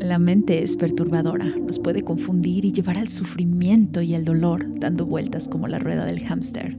La 0.00 0.20
mente 0.20 0.62
es 0.62 0.76
perturbadora, 0.76 1.44
nos 1.44 1.80
puede 1.80 2.02
confundir 2.02 2.64
y 2.64 2.72
llevar 2.72 2.98
al 2.98 3.08
sufrimiento 3.08 4.00
y 4.00 4.14
al 4.14 4.24
dolor, 4.24 4.64
dando 4.78 5.04
vueltas 5.04 5.48
como 5.48 5.66
la 5.66 5.80
rueda 5.80 6.04
del 6.04 6.20
hámster. 6.20 6.78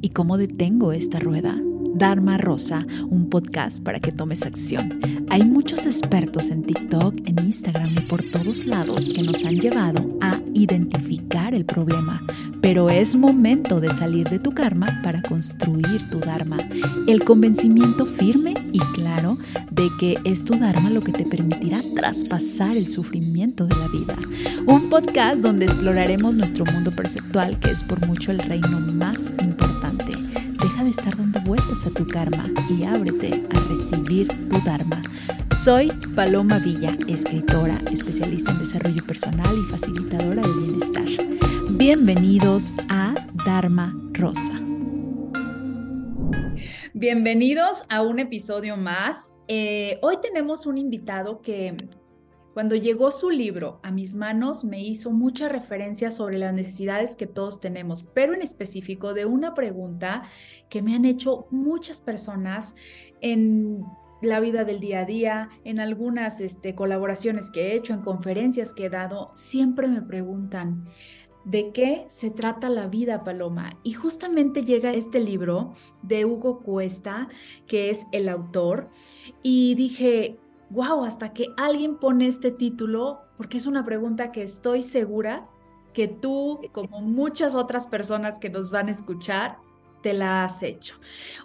¿Y 0.00 0.10
cómo 0.10 0.38
detengo 0.38 0.92
esta 0.92 1.18
rueda? 1.18 1.60
Dharma 1.94 2.38
Rosa, 2.38 2.86
un 3.10 3.28
podcast 3.28 3.82
para 3.82 3.98
que 3.98 4.12
tomes 4.12 4.46
acción. 4.46 5.00
Hay 5.28 5.44
muchos 5.44 5.86
expertos 5.86 6.50
en 6.50 6.62
TikTok, 6.62 7.26
en 7.26 7.44
Instagram 7.44 7.90
y 7.96 8.00
por 8.02 8.22
todos 8.22 8.66
lados 8.68 9.12
que 9.12 9.22
nos 9.22 9.44
han 9.44 9.58
llevado 9.58 10.16
a 10.20 10.40
identificar 10.54 11.54
el 11.54 11.64
problema, 11.64 12.24
pero 12.62 12.88
es 12.88 13.16
momento 13.16 13.80
de 13.80 13.90
salir 13.90 14.30
de 14.30 14.38
tu 14.38 14.52
karma 14.52 15.00
para 15.02 15.20
construir 15.20 16.08
tu 16.10 16.20
Dharma. 16.20 16.56
El 17.06 17.24
convencimiento 17.24 18.06
firme 18.06 18.54
y 18.72 18.78
claro 18.94 19.36
de 19.70 19.88
que 19.98 20.18
es 20.24 20.44
tu 20.44 20.56
Dharma 20.56 20.88
lo 20.88 21.02
que 21.02 21.12
te 21.12 21.26
permitirá 21.26 21.78
traspasar 21.94 22.76
el 22.76 22.88
sufrimiento 22.88 23.66
de 23.66 23.76
la 23.76 23.88
vida. 23.88 24.16
Un 24.66 24.88
podcast 24.88 25.40
donde 25.40 25.66
exploraremos 25.66 26.34
nuestro 26.34 26.64
mundo 26.64 26.92
perceptual, 26.92 27.58
que 27.58 27.70
es 27.70 27.82
por 27.82 28.06
mucho 28.06 28.30
el 28.30 28.38
reino 28.38 28.80
más 28.80 29.18
importante 29.42 29.72
Deja 30.62 30.84
de 30.84 30.90
estar 30.90 31.16
dando 31.16 31.40
vueltas 31.40 31.84
a 31.84 31.90
tu 31.90 32.06
karma 32.06 32.48
y 32.70 32.84
ábrete 32.84 33.44
a 33.52 33.68
recibir 33.68 34.28
tu 34.48 34.60
Dharma. 34.64 35.00
Soy 35.56 35.90
Paloma 36.14 36.58
Villa, 36.58 36.96
escritora, 37.08 37.80
especialista 37.90 38.52
en 38.52 38.60
desarrollo 38.60 39.04
personal 39.04 39.52
y 39.58 39.70
facilitadora 39.72 40.40
de 40.40 40.60
bienestar. 40.60 41.31
Bienvenidos 41.84 42.72
a 42.88 43.12
Dharma 43.44 43.92
Rosa. 44.12 44.60
Bienvenidos 46.94 47.82
a 47.88 48.02
un 48.02 48.20
episodio 48.20 48.76
más. 48.76 49.34
Eh, 49.48 49.98
hoy 50.00 50.18
tenemos 50.22 50.66
un 50.66 50.78
invitado 50.78 51.42
que 51.42 51.76
cuando 52.54 52.76
llegó 52.76 53.10
su 53.10 53.30
libro 53.30 53.80
a 53.82 53.90
mis 53.90 54.14
manos, 54.14 54.62
me 54.62 54.80
hizo 54.80 55.10
mucha 55.10 55.48
referencia 55.48 56.12
sobre 56.12 56.38
las 56.38 56.54
necesidades 56.54 57.16
que 57.16 57.26
todos 57.26 57.58
tenemos, 57.58 58.04
pero 58.04 58.32
en 58.32 58.42
específico 58.42 59.12
de 59.12 59.26
una 59.26 59.52
pregunta 59.54 60.22
que 60.70 60.82
me 60.82 60.94
han 60.94 61.04
hecho 61.04 61.48
muchas 61.50 62.00
personas 62.00 62.76
en 63.20 63.84
la 64.22 64.38
vida 64.38 64.64
del 64.64 64.78
día 64.78 65.00
a 65.00 65.04
día, 65.04 65.48
en 65.64 65.80
algunas 65.80 66.40
este, 66.40 66.74
colaboraciones 66.76 67.50
que 67.50 67.72
he 67.72 67.74
hecho, 67.74 67.92
en 67.92 68.02
conferencias 68.02 68.72
que 68.72 68.86
he 68.86 68.90
dado, 68.90 69.32
siempre 69.34 69.88
me 69.88 70.00
preguntan, 70.00 70.84
¿de 71.44 71.72
qué 71.72 72.06
se 72.08 72.30
trata 72.30 72.68
la 72.68 72.86
vida, 72.86 73.24
Paloma? 73.24 73.76
Y 73.82 73.92
justamente 73.92 74.62
llega 74.62 74.92
este 74.92 75.20
libro 75.20 75.72
de 76.02 76.24
Hugo 76.24 76.60
Cuesta, 76.60 77.28
que 77.66 77.90
es 77.90 78.06
el 78.12 78.28
autor, 78.28 78.88
y 79.42 79.74
dije, 79.74 80.38
wow, 80.70 81.04
hasta 81.04 81.32
que 81.32 81.48
alguien 81.56 81.98
pone 81.98 82.26
este 82.26 82.50
título, 82.50 83.20
porque 83.36 83.58
es 83.58 83.66
una 83.66 83.84
pregunta 83.84 84.32
que 84.32 84.42
estoy 84.42 84.82
segura 84.82 85.48
que 85.92 86.08
tú, 86.08 86.60
como 86.72 87.00
muchas 87.00 87.54
otras 87.54 87.86
personas 87.86 88.38
que 88.38 88.50
nos 88.50 88.70
van 88.70 88.88
a 88.88 88.92
escuchar, 88.92 89.58
te 90.02 90.12
la 90.12 90.44
has 90.44 90.62
hecho. 90.62 90.96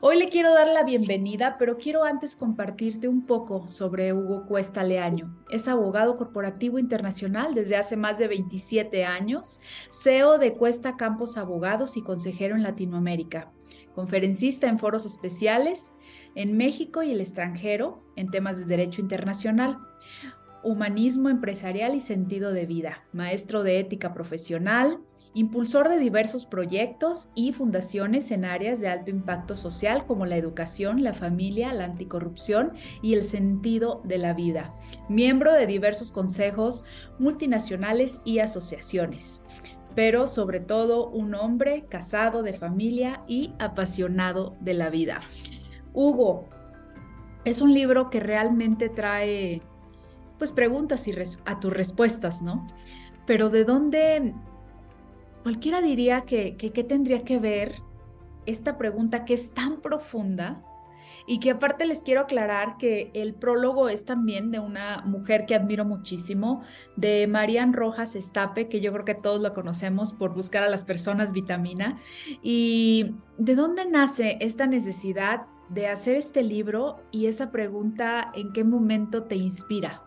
Hoy 0.02 0.17
le 0.17 0.30
quiero 0.30 0.53
dar 0.53 0.67
la 0.67 0.83
bienvenida, 0.83 1.58
pero 1.58 1.77
quiero 1.77 2.03
antes 2.03 2.36
compartirte 2.36 3.08
un 3.08 3.25
poco 3.25 3.67
sobre 3.67 4.14
Hugo 4.14 4.45
Cuesta 4.47 4.83
Leaño. 4.83 5.33
Es 5.49 5.67
abogado 5.67 6.17
corporativo 6.17 6.80
internacional 6.80 7.53
desde 7.53 7.77
hace 7.77 7.95
más 7.95 8.17
de 8.17 8.27
27 8.27 9.05
años, 9.05 9.61
CEO 9.91 10.39
de 10.39 10.53
Cuesta 10.53 10.97
Campos 10.97 11.38
Abogados 11.38 11.97
y 11.97 12.02
consejero 12.02 12.55
en 12.55 12.64
Latinoamérica, 12.64 13.52
conferencista 13.94 14.67
en 14.67 14.80
foros 14.80 15.05
especiales 15.05 15.94
en 16.36 16.58
México 16.58 17.03
y 17.03 17.11
el 17.11 17.21
extranjero 17.21 18.03
en 18.16 18.30
temas 18.30 18.58
de 18.58 18.66
derecho 18.66 19.02
internacional, 19.02 19.77
humanismo 20.64 21.30
empresarial 21.30 21.95
y 21.95 21.99
sentido 21.99 22.52
de 22.52 22.66
vida, 22.66 23.05
maestro 23.14 23.64
de 23.64 23.80
ética 23.80 24.14
profesional, 24.14 24.99
impulsor 25.33 25.89
de 25.89 26.00
diversos 26.00 26.45
proyectos 26.45 27.30
y 27.36 27.53
fundaciones 27.53 28.31
en 28.31 28.45
áreas 28.45 28.80
de 28.80 28.88
alto 28.88 29.11
impacto 29.11 29.55
social 29.55 30.05
como 30.05 30.26
la 30.26 30.38
educación, 30.38 31.04
la 31.04 31.14
familia, 31.14 31.73
la 31.73 31.86
anticorrupción 31.86 32.73
y 33.02 33.14
el 33.14 33.23
sentido 33.23 34.02
de 34.04 34.17
la 34.17 34.33
vida, 34.33 34.73
miembro 35.10 35.54
de 35.54 35.67
diversos 35.67 36.11
consejos 36.11 36.86
multinacionales 37.20 38.21
y 38.26 38.39
asociaciones 38.39 39.42
pero 39.95 40.27
sobre 40.27 40.60
todo 40.60 41.08
un 41.08 41.33
hombre 41.33 41.86
casado 41.89 42.44
de 42.44 42.54
familia 42.54 43.23
y 43.27 43.55
apasionado 43.58 44.55
de 44.59 44.76
la 44.76 44.92
vida. 44.92 45.21
Hugo, 45.92 46.45
es 47.45 47.61
un 47.61 47.73
libro 47.73 48.11
que 48.11 48.20
realmente 48.20 48.89
trae 48.89 49.64
pues 50.38 50.52
preguntas 50.52 51.08
y 51.08 51.15
a 51.45 51.59
tus 51.59 51.73
respuestas, 51.73 52.44
¿no? 52.44 52.67
Pero 53.26 53.49
de 53.49 53.64
dónde 53.64 54.36
cualquiera 55.47 55.81
diría 55.81 56.25
que, 56.25 56.58
que, 56.58 56.83
tendría 56.83 57.23
que 57.23 57.39
ver 57.39 57.75
esta 58.45 58.77
pregunta 58.77 59.23
que 59.23 59.33
es 59.33 59.53
tan 59.53 59.80
profunda 59.80 60.61
y 61.25 61.39
que 61.39 61.52
aparte 61.52 61.85
les 61.85 62.03
quiero 62.03 62.19
aclarar 62.19 62.75
que 62.77 63.11
el 63.13 63.33
prólogo 63.33 63.87
es 63.87 64.03
también 64.03 64.52
de 64.52 64.59
una 64.59 65.03
mujer 65.05 65.45
que 65.45 65.55
admiro 65.55 65.85
muchísimo, 65.85 66.63
de 66.97 67.27
Marian 67.27 67.71
Rojas 67.71 68.17
Estape, 68.17 68.67
que 68.67 68.81
yo 68.81 68.91
creo 68.91 69.05
que 69.05 69.15
todos 69.15 69.39
la 69.39 69.53
conocemos 69.53 70.11
por 70.11 70.33
buscar 70.33 70.63
a 70.63 70.69
las 70.69 70.83
personas 70.83 71.31
vitamina. 71.31 71.97
¿Y 72.43 73.15
de 73.37 73.55
dónde 73.55 73.85
nace 73.85 74.37
esta 74.41 74.67
necesidad 74.67 75.45
de 75.69 75.87
hacer 75.87 76.17
este 76.17 76.43
libro 76.43 76.97
y 77.09 77.27
esa 77.27 77.52
pregunta, 77.52 78.33
¿en 78.35 78.52
qué 78.52 78.65
momento 78.65 79.23
te 79.23 79.37
inspira? 79.37 80.07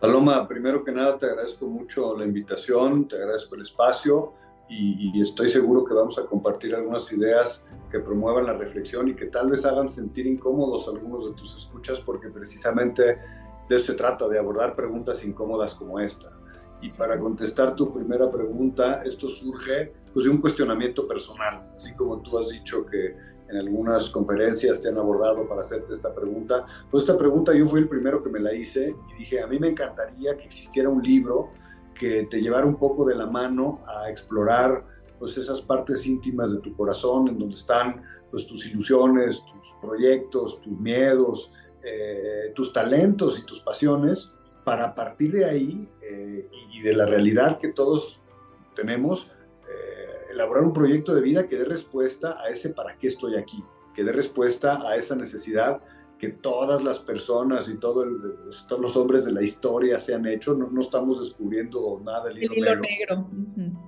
Paloma, 0.00 0.46
primero 0.46 0.84
que 0.84 0.92
nada 0.92 1.18
te 1.18 1.26
agradezco 1.26 1.66
mucho 1.66 2.16
la 2.16 2.24
invitación, 2.24 3.08
te 3.08 3.16
agradezco 3.16 3.56
el 3.56 3.62
espacio 3.62 4.32
y, 4.68 5.20
estoy 5.20 5.48
seguro 5.48 5.84
que 5.84 5.92
vamos 5.92 6.18
a 6.18 6.26
compartir 6.26 6.74
algunas 6.74 7.10
ideas 7.12 7.64
que 7.90 7.98
promuevan 7.98 8.46
la 8.46 8.52
reflexión 8.52 9.08
y 9.08 9.14
que 9.14 9.26
tal 9.26 9.50
vez 9.50 9.64
hagan 9.64 9.88
sentir 9.88 10.26
incómodos 10.26 10.86
a 10.86 10.92
algunos 10.92 11.26
de 11.26 11.32
tus 11.32 11.56
escuchas 11.56 12.00
porque 12.00 12.28
precisamente 12.28 13.18
de 13.68 13.76
eso 13.76 13.86
se 13.86 13.94
trata, 13.94 14.28
de 14.28 14.38
abordar 14.38 14.76
preguntas 14.76 15.24
incómodas 15.24 15.74
como 15.74 15.98
esta. 15.98 16.30
Y 16.80 16.90
para 16.90 17.18
contestar 17.18 17.74
tu 17.74 17.92
primera 17.92 18.30
pregunta, 18.30 19.02
esto 19.02 19.26
surge 19.26 19.92
pues, 20.12 20.26
de 20.26 20.30
un 20.30 20.38
cuestionamiento 20.38 21.08
personal, 21.08 21.72
así 21.74 21.92
como 21.94 22.20
tú 22.20 22.38
has 22.38 22.50
dicho 22.50 22.86
que 22.86 23.16
en 23.48 23.56
algunas 23.56 24.10
conferencias 24.10 24.80
te 24.80 24.88
han 24.88 24.98
abordado 24.98 25.48
para 25.48 25.62
hacerte 25.62 25.92
esta 25.92 26.14
pregunta. 26.14 26.66
Pues 26.90 27.04
esta 27.04 27.16
pregunta 27.16 27.54
yo 27.54 27.66
fui 27.66 27.80
el 27.80 27.88
primero 27.88 28.22
que 28.22 28.30
me 28.30 28.40
la 28.40 28.52
hice 28.52 28.94
y 29.10 29.18
dije, 29.18 29.40
a 29.40 29.46
mí 29.46 29.58
me 29.58 29.68
encantaría 29.68 30.36
que 30.36 30.44
existiera 30.44 30.88
un 30.88 31.02
libro 31.02 31.50
que 31.94 32.28
te 32.30 32.40
llevara 32.40 32.66
un 32.66 32.76
poco 32.76 33.04
de 33.04 33.16
la 33.16 33.26
mano 33.26 33.80
a 33.86 34.08
explorar 34.10 34.84
pues 35.18 35.36
esas 35.36 35.60
partes 35.60 36.06
íntimas 36.06 36.52
de 36.52 36.58
tu 36.58 36.76
corazón 36.76 37.28
en 37.28 37.38
donde 37.38 37.54
están 37.54 38.02
pues 38.30 38.46
tus 38.46 38.66
ilusiones, 38.66 39.42
tus 39.44 39.74
proyectos, 39.80 40.60
tus 40.60 40.78
miedos, 40.78 41.50
eh, 41.82 42.52
tus 42.54 42.72
talentos 42.72 43.38
y 43.38 43.44
tus 43.44 43.60
pasiones 43.60 44.30
para 44.64 44.94
partir 44.94 45.32
de 45.32 45.44
ahí 45.44 45.88
eh, 46.02 46.48
y 46.72 46.82
de 46.82 46.92
la 46.92 47.06
realidad 47.06 47.58
que 47.58 47.68
todos 47.68 48.20
tenemos 48.76 49.30
elaborar 50.30 50.64
un 50.64 50.72
proyecto 50.72 51.14
de 51.14 51.20
vida 51.20 51.48
que 51.48 51.56
dé 51.56 51.64
respuesta 51.64 52.40
a 52.40 52.48
ese 52.48 52.70
para 52.70 52.96
qué 52.98 53.06
estoy 53.08 53.36
aquí, 53.36 53.64
que 53.94 54.04
dé 54.04 54.12
respuesta 54.12 54.88
a 54.88 54.96
esa 54.96 55.16
necesidad 55.16 55.80
que 56.18 56.30
todas 56.30 56.82
las 56.82 56.98
personas 56.98 57.68
y 57.68 57.76
todo 57.76 58.04
todos 58.68 58.82
los 58.82 58.96
hombres 58.96 59.24
de 59.24 59.32
la 59.32 59.42
historia 59.42 60.00
se 60.00 60.14
han 60.14 60.26
hecho. 60.26 60.54
No, 60.54 60.80
estamos 60.80 61.20
descubriendo 61.20 62.00
nada 62.04 62.24
del 62.24 62.42
hilo, 62.42 62.76
negro. 62.76 63.28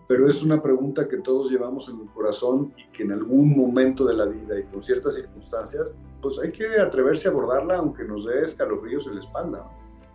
Pero 0.06 0.28
es 0.28 0.42
una 0.42 0.62
pregunta 0.62 1.08
que 1.08 1.16
todos 1.18 1.50
llevamos 1.50 1.88
en 1.88 2.00
el 2.00 2.06
corazón 2.06 2.72
y 2.76 2.96
que 2.96 3.02
en 3.02 3.12
algún 3.12 3.56
momento 3.56 4.04
de 4.04 4.14
la 4.14 4.26
vida 4.26 4.58
y 4.58 4.62
con 4.64 4.82
ciertas 4.82 5.16
circunstancias, 5.16 5.92
pues 6.22 6.38
hay 6.38 6.52
que 6.52 6.66
atreverse 6.78 7.26
a 7.26 7.32
abordarla 7.32 7.78
aunque 7.78 8.04
nos 8.04 8.24
dé 8.24 8.44
escalofríos 8.44 9.06
en 9.08 9.14
la 9.14 9.20
espalda. 9.20 9.68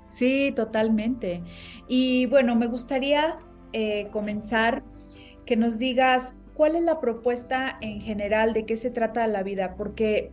Sí, 0.07 0.53
totalmente. 0.55 1.43
Y 1.87 2.27
bueno, 2.27 2.55
me 2.55 2.67
gustaría 2.67 3.39
eh, 3.73 4.07
comenzar 4.13 4.83
que 5.45 5.55
nos 5.55 5.77
digas 5.77 6.35
cuál 6.55 6.75
es 6.75 6.83
la 6.83 6.99
propuesta 6.99 7.77
en 7.81 8.01
general, 8.01 8.53
de 8.53 8.65
qué 8.65 8.77
se 8.77 8.89
trata 8.89 9.27
la 9.27 9.43
vida, 9.43 9.75
porque 9.75 10.31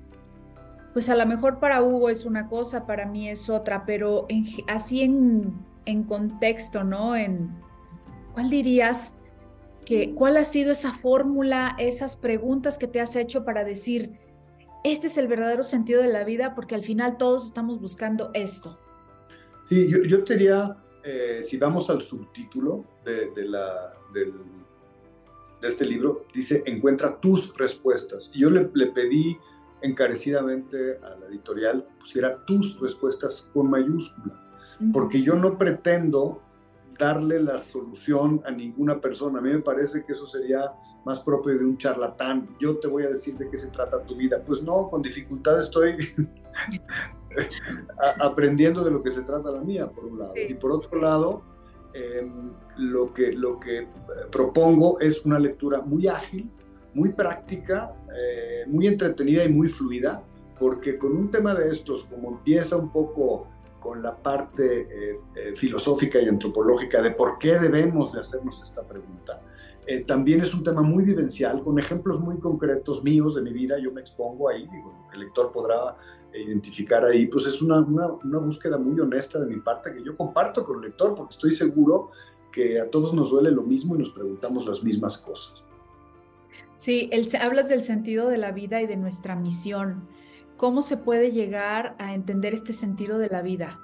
pues 0.93 1.09
a 1.09 1.15
lo 1.15 1.27
mejor 1.27 1.59
para 1.59 1.83
Hugo 1.83 2.11
es 2.11 2.25
una 2.25 2.49
cosa, 2.49 2.87
para 2.87 3.07
mí 3.07 3.29
es 3.29 3.49
otra, 3.49 3.85
pero 3.87 4.27
así 4.69 5.03
en, 5.03 5.53
en 5.87 6.05
contexto, 6.05 6.85
¿no? 6.85 7.17
En, 7.17 7.51
¿Cuál 8.35 8.51
dirías 8.51 9.15
que, 9.85 10.15
cuál 10.15 10.37
ha 10.37 10.45
sido 10.45 10.73
esa 10.73 10.93
fórmula, 10.93 11.77
esas 11.79 12.17
preguntas 12.17 12.79
que 12.79 12.87
te 12.87 13.01
has 13.01 13.17
hecho 13.17 13.45
para 13.45 13.65
decir, 13.65 14.19
este 14.85 15.07
es 15.07 15.19
el 15.19 15.29
verdadero 15.29 15.63
sentido 15.63 16.03
de 16.03 16.09
la 16.09 16.25
vida, 16.25 16.55
porque 16.55 16.75
al 16.75 16.83
final 16.83 17.17
todos 17.17 17.47
estamos 17.47 17.81
buscando 17.81 18.31
esto? 18.35 18.79
Sí, 19.69 19.89
yo, 19.89 20.03
yo 20.05 20.19
diría, 20.19 20.77
eh, 21.05 21.41
si 21.43 21.57
vamos 21.57 21.89
al 21.91 22.03
subtítulo 22.03 22.85
de, 23.05 23.31
de 23.31 23.49
la, 23.49 23.93
del 24.13 24.35
de 25.63 25.69
este 25.69 25.87
libro, 25.87 26.27
dice, 26.35 26.63
encuentra 26.67 27.21
tus 27.21 27.57
respuestas. 27.57 28.31
Y 28.35 28.41
yo 28.41 28.51
le, 28.51 28.67
pedí 28.89 29.39
encarecidamente 29.81 30.99
a 30.99 31.17
la 31.17 31.27
editorial 31.29 31.87
pusiera 31.99 32.45
tus 32.45 32.79
respuestas 32.81 33.49
con 33.55 33.71
mayúscula. 33.71 34.39
porque 34.93 35.23
yo 35.23 35.37
no 35.37 35.57
pretendo 35.57 36.43
darle 36.99 37.41
la 37.41 37.59
solución 37.59 38.43
a 38.45 38.51
ninguna 38.51 39.01
persona. 39.01 39.39
A 39.39 39.43
mí 39.43 39.51
me 39.51 39.61
parece 39.61 40.05
que 40.05 40.13
eso 40.13 40.27
sería 40.27 40.73
más 41.05 41.21
propio 41.21 41.57
de 41.57 41.65
un 41.65 41.79
charlatán. 41.79 42.57
Yo 42.61 42.79
te 42.79 42.89
voy 42.89 43.05
a 43.05 43.11
decir 43.11 43.39
de 43.39 43.49
qué 43.49 43.57
se 43.57 43.69
trata 43.69 44.03
tu 44.03 44.17
vida. 44.17 44.43
Pues 44.45 44.63
no, 44.63 44.91
con 44.91 45.01
dificultad 45.01 45.61
estoy 45.61 45.97
aprendiendo 48.21 48.83
de 48.83 48.91
lo 48.91 49.03
que 49.03 49.13
se 49.13 49.23
trata 49.23 49.53
la 49.53 49.61
mía, 49.61 49.89
por 49.89 50.07
un 50.07 50.19
lado. 50.19 50.35
Y 50.37 50.55
por 50.55 50.73
otro 50.73 51.01
lado, 51.01 51.52
em, 51.95 52.53
lo, 52.79 53.13
que, 53.13 53.33
lo 53.33 53.59
que 53.61 53.87
propongo 54.31 54.99
es 55.01 55.25
una 55.25 55.39
lectura 55.39 55.83
muy 55.83 56.09
ágil, 56.09 56.51
muy 56.95 57.11
práctica, 57.11 57.95
eh, 58.17 58.65
muy 58.67 58.87
entretenida 58.87 59.45
y 59.45 59.49
muy 59.49 59.69
fluida, 59.69 60.23
porque 60.59 60.99
con 60.99 61.17
un 61.17 61.31
tema 61.31 61.55
de 61.55 61.73
estos, 61.73 62.05
como 62.05 62.31
empieza 62.31 62.77
un 62.77 62.93
poco 62.93 63.49
con 63.83 64.03
la 64.03 64.17
parte 64.17 64.83
eh, 64.83 65.21
eh, 65.35 65.57
filosófica 65.57 66.21
y 66.21 66.29
antropológica 66.29 67.03
de 67.03 67.11
por 67.11 67.39
qué 67.39 67.59
debemos 67.59 68.13
de 68.13 68.21
hacernos 68.21 68.63
esta 68.63 68.83
pregunta, 68.83 69.41
eh, 69.87 70.05
también 70.05 70.41
es 70.41 70.55
un 70.55 70.63
tema 70.63 70.83
muy 70.83 71.03
vivencial, 71.03 71.63
con 71.65 71.79
ejemplos 71.79 72.21
muy 72.21 72.39
concretos 72.39 73.03
míos 73.03 73.35
de 73.35 73.43
mi 73.43 73.53
vida, 73.53 73.79
yo 73.79 73.91
me 73.91 74.01
expongo 74.01 74.49
ahí, 74.49 74.69
digo, 74.69 75.09
el 75.13 75.21
lector 75.21 75.51
podrá 75.51 75.97
identificar 76.33 77.05
ahí, 77.05 77.27
pues 77.27 77.47
es 77.47 77.61
una, 77.61 77.81
una, 77.81 78.39
búsqueda 78.39 78.79
muy 78.79 78.99
honesta 79.01 79.39
de 79.41 79.47
mi 79.47 79.61
parte 79.61 79.93
que 79.93 80.03
yo 80.03 80.17
comparto 80.17 80.65
con 80.65 80.77
el 80.77 80.83
lector, 80.91 81.15
porque 81.15 81.35
estoy 81.35 81.51
seguro 81.51 82.11
que 82.53 82.81
a 82.81 82.89
todos 82.89 83.13
nos 83.13 83.31
duele 83.31 83.51
lo 83.51 83.63
mismo 83.63 83.97
y 83.97 83.99
nos 83.99 84.11
preguntamos 84.11 84.65
las 84.65 84.83
mismas 84.83 85.19
cosas. 85.19 85.65
Sí, 86.77 87.09
el, 87.13 87.29
hablas 87.41 87.69
del 87.69 87.83
sentido 87.83 88.29
de 88.29 88.39
la 88.39 88.53
vida 88.53 88.81
y 88.81 88.87
de 88.87 88.97
nuestra 88.97 89.37
misión. 89.37 90.09
¿Cómo 90.63 90.83
se 90.83 90.97
puede 90.97 91.33
llegar 91.33 91.97
a 91.99 92.15
entender 92.15 92.55
este 92.55 92.73
sentido 92.73 93.19
de 93.19 93.29
la 93.29 93.43
vida? 93.43 93.81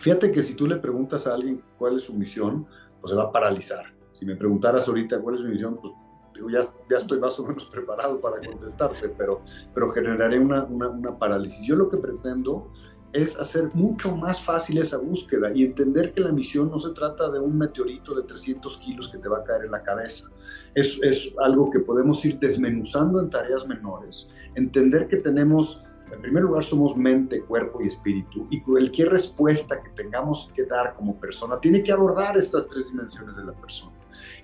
Fíjate 0.00 0.32
que 0.32 0.42
si 0.42 0.54
tú 0.54 0.66
le 0.66 0.76
preguntas 0.76 1.26
a 1.26 1.34
alguien 1.34 1.62
cuál 1.76 1.98
es 1.98 2.04
su 2.04 2.14
misión, 2.14 2.66
pues 3.02 3.10
se 3.10 3.14
va 3.14 3.24
a 3.24 3.30
paralizar 3.30 3.98
si 4.18 4.26
me 4.26 4.34
preguntaras 4.34 4.88
ahorita 4.88 5.20
cuál 5.20 5.36
es 5.36 5.42
mi 5.42 5.52
visión, 5.52 5.78
pues 5.80 5.92
digo, 6.34 6.50
ya, 6.50 6.62
ya 6.90 6.98
estoy 6.98 7.20
más 7.20 7.38
o 7.38 7.46
menos 7.46 7.66
preparado 7.72 8.20
para 8.20 8.44
contestarte, 8.44 9.08
pero, 9.10 9.42
pero 9.72 9.90
generaré 9.90 10.40
una, 10.40 10.64
una, 10.64 10.88
una 10.88 11.16
parálisis. 11.16 11.64
Yo 11.64 11.76
lo 11.76 11.88
que 11.88 11.98
pretendo 11.98 12.72
es 13.12 13.38
hacer 13.38 13.70
mucho 13.74 14.14
más 14.16 14.40
fácil 14.40 14.78
esa 14.78 14.98
búsqueda 14.98 15.52
y 15.54 15.64
entender 15.64 16.12
que 16.12 16.20
la 16.20 16.32
misión 16.32 16.70
no 16.70 16.78
se 16.78 16.90
trata 16.90 17.30
de 17.30 17.38
un 17.38 17.56
meteorito 17.56 18.14
de 18.14 18.22
300 18.22 18.76
kilos 18.78 19.08
que 19.08 19.18
te 19.18 19.28
va 19.28 19.38
a 19.38 19.44
caer 19.44 19.64
en 19.64 19.70
la 19.70 19.82
cabeza. 19.82 20.30
Es, 20.74 20.98
es 21.02 21.32
algo 21.38 21.70
que 21.70 21.80
podemos 21.80 22.24
ir 22.24 22.38
desmenuzando 22.38 23.20
en 23.20 23.30
tareas 23.30 23.66
menores, 23.66 24.28
entender 24.54 25.08
que 25.08 25.16
tenemos 25.16 25.82
en 26.12 26.22
primer 26.22 26.42
lugar, 26.42 26.64
somos 26.64 26.96
mente, 26.96 27.42
cuerpo 27.42 27.82
y 27.82 27.86
espíritu, 27.86 28.46
y 28.50 28.60
cualquier 28.62 29.10
respuesta 29.10 29.82
que 29.82 29.90
tengamos 29.90 30.50
que 30.54 30.64
dar 30.64 30.94
como 30.94 31.20
persona 31.20 31.60
tiene 31.60 31.82
que 31.82 31.92
abordar 31.92 32.36
estas 32.36 32.68
tres 32.68 32.90
dimensiones 32.90 33.36
de 33.36 33.44
la 33.44 33.52
persona. 33.52 33.92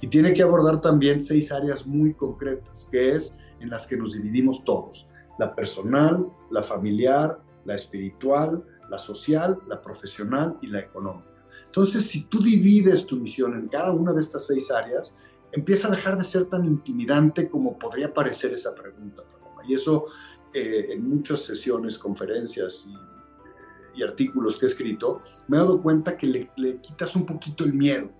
Y 0.00 0.08
tiene 0.08 0.34
que 0.34 0.42
abordar 0.42 0.80
también 0.80 1.20
seis 1.20 1.50
áreas 1.50 1.86
muy 1.86 2.12
concretas, 2.14 2.86
que 2.90 3.16
es 3.16 3.34
en 3.60 3.70
las 3.70 3.86
que 3.86 3.96
nos 3.96 4.12
dividimos 4.12 4.62
todos. 4.64 5.08
La 5.38 5.54
personal, 5.54 6.26
la 6.50 6.62
familiar, 6.62 7.40
la 7.64 7.74
espiritual, 7.74 8.62
la 8.90 8.98
social, 8.98 9.58
la 9.66 9.80
profesional 9.80 10.56
y 10.60 10.68
la 10.68 10.80
económica. 10.80 11.28
Entonces, 11.66 12.04
si 12.04 12.24
tú 12.24 12.40
divides 12.40 13.06
tu 13.06 13.16
misión 13.16 13.54
en 13.54 13.68
cada 13.68 13.92
una 13.92 14.12
de 14.12 14.20
estas 14.20 14.46
seis 14.46 14.70
áreas, 14.70 15.14
empieza 15.52 15.88
a 15.88 15.90
dejar 15.90 16.16
de 16.16 16.24
ser 16.24 16.46
tan 16.46 16.64
intimidante 16.64 17.48
como 17.48 17.78
podría 17.78 18.12
parecer 18.12 18.52
esa 18.52 18.74
pregunta, 18.74 19.22
Y 19.66 19.74
eso 19.74 20.06
eh, 20.52 20.92
en 20.92 21.08
muchas 21.08 21.40
sesiones, 21.40 21.98
conferencias 21.98 22.86
y, 22.86 24.02
artículos 24.02 24.58
que 24.58 24.66
he 24.66 24.68
escrito, 24.68 25.20
me 25.46 25.56
he 25.56 25.60
dado 25.60 25.80
cuenta 25.80 26.16
que 26.16 26.26
le 26.26 26.80
quitas 26.80 27.14
un 27.14 27.24
poquito 27.24 27.64
el 27.64 27.72
miedo. 27.72 28.10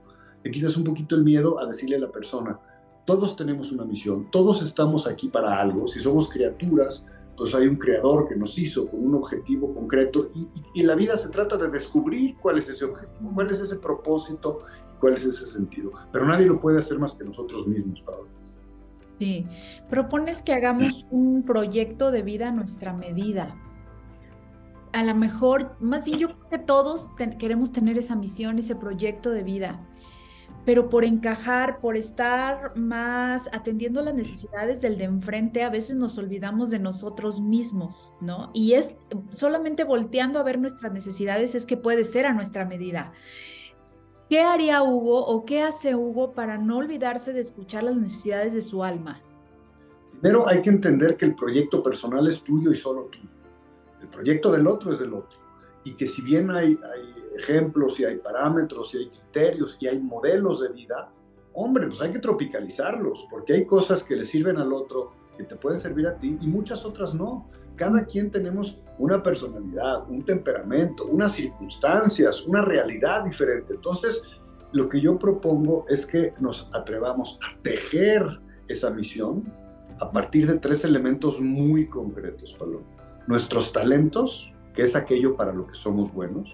Le 0.45 0.51
quitas 0.51 0.77
un 0.77 0.85
poquito 0.85 1.17
el 1.17 1.25
miedo 1.25 1.59
a 1.59 1.67
decirle 1.67 1.97
a 1.97 1.99
la 1.99 2.13
persona, 2.13 2.61
todos 3.05 3.37
tenemos 3.37 3.73
una 3.73 3.85
misión, 3.85 4.31
todos 4.31 4.63
estamos 4.63 5.07
aquí 5.07 5.29
para 5.29 5.61
algo, 5.61 5.87
si 5.87 6.01
somos 6.01 6.29
criaturas, 6.29 7.05
pues 7.37 7.55
hay 7.55 7.67
un 7.67 7.77
creador 7.77 8.29
que 8.29 8.37
nos 8.37 8.59
hizo 8.59 8.89
con 8.89 9.05
un 9.05 9.15
objetivo 9.17 9.75
concreto 9.75 10.29
y, 10.35 10.49
y, 10.75 10.83
la 10.83 10.95
vida 10.95 11.17
se 11.17 11.29
trata 11.29 11.57
de 11.57 11.69
descubrir 11.69 12.37
cuál 12.37 12.59
es 12.59 12.69
ese 12.69 12.85
objetivo, 12.85 13.33
cuál 13.35 13.51
es 13.51 13.61
ese 13.61 13.77
propósito, 13.77 14.61
cuál 15.01 15.15
es 15.15 15.25
ese 15.25 15.47
sentido. 15.47 15.93
Pero 16.13 16.27
nadie 16.27 16.47
lo 16.47 16.61
puede 16.61 16.79
hacer 16.79 16.99
más 16.99 17.15
que 17.15 17.25
nosotros 17.25 17.67
mismos, 17.67 18.01
Pablo. 18.03 18.29
Sí, 19.19 19.47
propones 19.89 20.43
que 20.43 20.53
hagamos 20.53 21.07
un 21.11 21.45
proyecto 21.45 22.11
de 22.11 22.23
vida 22.23 22.49
a 22.49 22.53
nuestra 22.53 22.93
medida. 22.93 23.55
A 24.93 25.05
lo 25.05 25.15
mejor, 25.15 25.77
más 25.81 26.05
bien 26.05 26.19
yo 26.19 26.29
creo 26.29 26.49
que 26.49 26.59
todos 26.59 27.11
queremos 27.39 27.73
tener 27.73 27.99
esa 27.99 28.17
misión, 28.17 28.59
ese 28.59 28.77
proyecto 28.77 29.31
de 29.31 29.43
vida, 29.43 29.81
pero 30.65 30.89
por 30.89 31.05
encajar, 31.05 31.81
por 31.81 31.97
estar 31.97 32.77
más 32.77 33.51
atendiendo 33.53 34.01
las 34.01 34.15
necesidades 34.15 34.81
del 34.81 34.97
de 34.97 35.05
enfrente, 35.05 35.63
a 35.63 35.69
veces 35.69 35.97
nos 35.97 36.17
olvidamos 36.17 36.71
de 36.71 36.79
nosotros 36.79 37.41
mismos, 37.41 38.15
¿no? 38.21 38.51
Y 38.55 38.73
es 38.73 38.95
solamente 39.33 39.85
volteando 39.85 40.39
a 40.39 40.43
ver 40.43 40.59
nuestras 40.59 40.93
necesidades 40.93 41.55
es 41.55 41.67
que 41.67 41.77
puede 41.77 42.05
ser 42.05 42.25
a 42.25 42.33
nuestra 42.33 42.65
medida. 42.65 43.13
¿Qué 44.31 44.41
haría 44.41 44.83
Hugo 44.83 45.27
o 45.27 45.45
qué 45.45 45.63
hace 45.63 45.95
Hugo 45.95 46.33
para 46.33 46.57
no 46.57 46.79
olvidarse 46.79 47.35
de 47.35 47.41
escuchar 47.41 47.83
las 47.83 47.97
necesidades 47.97 48.55
de 48.55 48.63
su 48.63 48.83
alma? 48.83 49.21
Primero 50.13 50.49
hay 50.49 50.63
que 50.63 50.71
entender 50.71 51.19
que 51.19 51.27
el 51.27 51.35
proyecto 51.35 51.83
personal 51.83 52.27
es 52.27 52.43
tuyo 52.43 52.73
y 52.73 52.77
solo 52.77 53.03
tuyo. 53.13 53.29
El 54.01 54.09
proyecto 54.09 54.51
del 54.51 54.67
otro 54.67 54.93
es 54.93 54.99
del 54.99 55.13
otro. 55.13 55.39
Y 55.85 55.93
que 55.93 56.07
si 56.07 56.23
bien 56.23 56.51
hay, 56.51 56.79
hay 56.91 57.24
ejemplos 57.37 57.99
y 58.01 58.05
hay 58.05 58.17
parámetros 58.17 58.95
y 58.95 58.99
hay 58.99 59.09
criterios 59.11 59.77
y 59.81 59.89
hay 59.89 59.99
modelos 59.99 60.61
de 60.61 60.69
vida, 60.69 61.11
hombre, 61.53 61.87
pues 61.87 62.01
hay 62.01 62.13
que 62.13 62.19
tropicalizarlos, 62.19 63.27
porque 63.31 63.55
hay 63.55 63.65
cosas 63.65 64.03
que 64.03 64.17
le 64.17 64.25
sirven 64.25 64.59
al 64.59 64.73
otro 64.73 65.13
que 65.37 65.45
te 65.45 65.57
pueden 65.57 65.81
servir 65.81 66.07
a 66.07 66.17
ti 66.19 66.37
y 66.41 66.47
muchas 66.47 66.85
otras 66.85 67.15
no. 67.15 67.49
Cada 67.77 68.05
quien 68.05 68.31
tenemos 68.31 68.81
una 68.99 69.23
personalidad, 69.23 70.09
un 70.09 70.25
temperamento, 70.25 71.07
unas 71.07 71.33
circunstancias, 71.33 72.47
una 72.47 72.63
realidad 72.63 73.25
diferente. 73.25 73.75
Entonces, 73.75 74.23
lo 74.73 74.89
que 74.89 75.01
yo 75.01 75.19
propongo 75.19 75.85
es 75.89 76.07
que 76.07 76.35
nos 76.39 76.69
atrevamos 76.73 77.39
a 77.43 77.61
tejer 77.63 78.41
esa 78.69 78.91
misión 78.91 79.53
a 80.01 80.11
partir 80.11 80.47
de 80.47 80.59
tres 80.59 80.85
elementos 80.85 81.41
muy 81.41 81.87
concretos, 81.89 82.55
Paloma. 82.59 82.87
Nuestros 83.27 83.73
talentos, 83.73 84.53
que 84.75 84.83
es 84.83 84.97
aquello 84.97 85.37
para 85.37 85.53
lo 85.53 85.67
que 85.67 85.75
somos 85.75 86.13
buenos. 86.13 86.49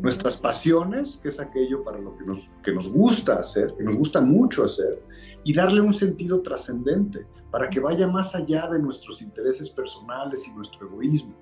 Nuestras 0.00 0.36
pasiones, 0.36 1.18
que 1.22 1.28
es 1.28 1.40
aquello 1.40 1.82
para 1.82 1.98
lo 1.98 2.16
que 2.16 2.24
nos, 2.24 2.50
que 2.62 2.72
nos 2.72 2.92
gusta 2.92 3.34
hacer, 3.34 3.74
que 3.76 3.84
nos 3.84 3.96
gusta 3.96 4.20
mucho 4.20 4.64
hacer. 4.64 5.02
Y 5.44 5.52
darle 5.54 5.80
un 5.80 5.92
sentido 5.92 6.42
trascendente 6.42 7.26
para 7.50 7.68
que 7.68 7.80
vaya 7.80 8.06
más 8.06 8.34
allá 8.34 8.68
de 8.68 8.80
nuestros 8.80 9.20
intereses 9.22 9.70
personales 9.70 10.46
y 10.46 10.52
nuestro 10.52 10.86
egoísmo. 10.86 11.34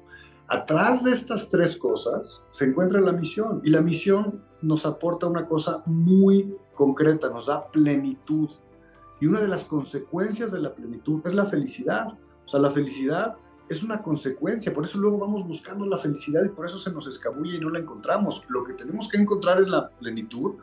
Atrás 0.48 1.04
de 1.04 1.12
estas 1.12 1.48
tres 1.48 1.76
cosas 1.76 2.42
se 2.50 2.64
encuentra 2.64 3.00
la 3.00 3.12
misión 3.12 3.60
y 3.62 3.70
la 3.70 3.80
misión 3.80 4.44
nos 4.62 4.84
aporta 4.84 5.28
una 5.28 5.46
cosa 5.46 5.82
muy 5.86 6.56
concreta, 6.74 7.30
nos 7.30 7.46
da 7.46 7.70
plenitud. 7.70 8.50
Y 9.20 9.26
una 9.26 9.40
de 9.40 9.48
las 9.48 9.64
consecuencias 9.64 10.50
de 10.50 10.60
la 10.60 10.74
plenitud 10.74 11.24
es 11.24 11.34
la 11.34 11.46
felicidad. 11.46 12.18
O 12.44 12.48
sea, 12.48 12.58
la 12.58 12.72
felicidad 12.72 13.36
es 13.70 13.82
una 13.84 14.02
consecuencia, 14.02 14.74
por 14.74 14.84
eso 14.84 14.98
luego 14.98 15.16
vamos 15.16 15.46
buscando 15.46 15.86
la 15.86 15.96
felicidad 15.96 16.44
y 16.44 16.48
por 16.48 16.66
eso 16.66 16.78
se 16.78 16.92
nos 16.92 17.06
escabulle 17.06 17.56
y 17.56 17.60
no 17.60 17.70
la 17.70 17.78
encontramos. 17.78 18.44
Lo 18.48 18.64
que 18.64 18.72
tenemos 18.72 19.08
que 19.08 19.16
encontrar 19.16 19.60
es 19.60 19.68
la 19.68 19.88
plenitud 19.90 20.56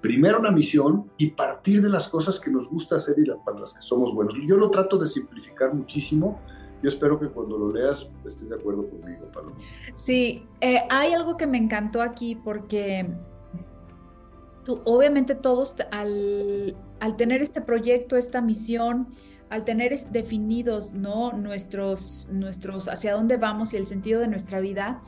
primero 0.00 0.42
la 0.42 0.50
misión 0.50 1.10
y 1.16 1.30
partir 1.30 1.82
de 1.82 1.88
las 1.88 2.08
cosas 2.08 2.40
que 2.40 2.50
nos 2.50 2.68
gusta 2.68 2.96
hacer 2.96 3.16
y 3.18 3.30
para 3.44 3.60
las 3.60 3.74
que 3.74 3.82
somos 3.82 4.14
buenos. 4.14 4.34
Yo 4.46 4.56
lo 4.56 4.70
trato 4.70 4.98
de 4.98 5.08
simplificar 5.08 5.74
muchísimo. 5.74 6.40
Yo 6.82 6.88
espero 6.88 7.20
que 7.20 7.28
cuando 7.28 7.58
lo 7.58 7.72
leas 7.72 8.08
estés 8.24 8.48
de 8.48 8.56
acuerdo 8.56 8.88
conmigo, 8.88 9.26
Paloma. 9.32 9.56
Sí, 9.94 10.46
eh, 10.60 10.80
hay 10.88 11.12
algo 11.12 11.36
que 11.36 11.46
me 11.46 11.58
encantó 11.58 12.00
aquí 12.00 12.34
porque 12.34 13.10
tú, 14.64 14.80
obviamente 14.84 15.34
todos 15.34 15.76
al, 15.92 16.76
al 17.00 17.16
tener 17.16 17.42
este 17.42 17.60
proyecto, 17.60 18.16
esta 18.16 18.40
misión, 18.40 19.08
al 19.50 19.64
tener 19.64 19.98
definidos 20.10 20.94
¿no? 20.94 21.32
nuestros, 21.32 22.28
nuestros 22.32 22.88
hacia 22.88 23.14
dónde 23.14 23.36
vamos 23.36 23.74
y 23.74 23.76
el 23.76 23.86
sentido 23.86 24.20
de 24.20 24.28
nuestra 24.28 24.60
vida, 24.60 25.02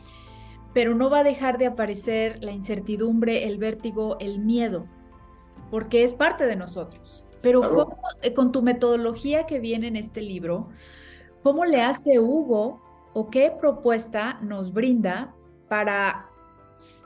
pero 0.74 0.94
no 0.94 1.08
va 1.10 1.20
a 1.20 1.24
dejar 1.24 1.58
de 1.58 1.66
aparecer 1.66 2.42
la 2.42 2.50
incertidumbre, 2.50 3.46
el 3.46 3.58
vértigo, 3.58 4.16
el 4.18 4.40
miedo, 4.40 4.86
porque 5.70 6.02
es 6.02 6.14
parte 6.14 6.44
de 6.46 6.56
nosotros. 6.56 7.24
Pero 7.40 7.88
eh, 8.22 8.34
con 8.34 8.52
tu 8.52 8.62
metodología 8.62 9.46
que 9.46 9.60
viene 9.60 9.88
en 9.88 9.96
este 9.96 10.20
libro, 10.20 10.68
¿cómo 11.42 11.64
le 11.64 11.80
hace 11.80 12.18
Hugo 12.18 12.82
o 13.14 13.30
qué 13.30 13.52
propuesta 13.58 14.38
nos 14.42 14.72
brinda 14.72 15.34
para 15.68 16.30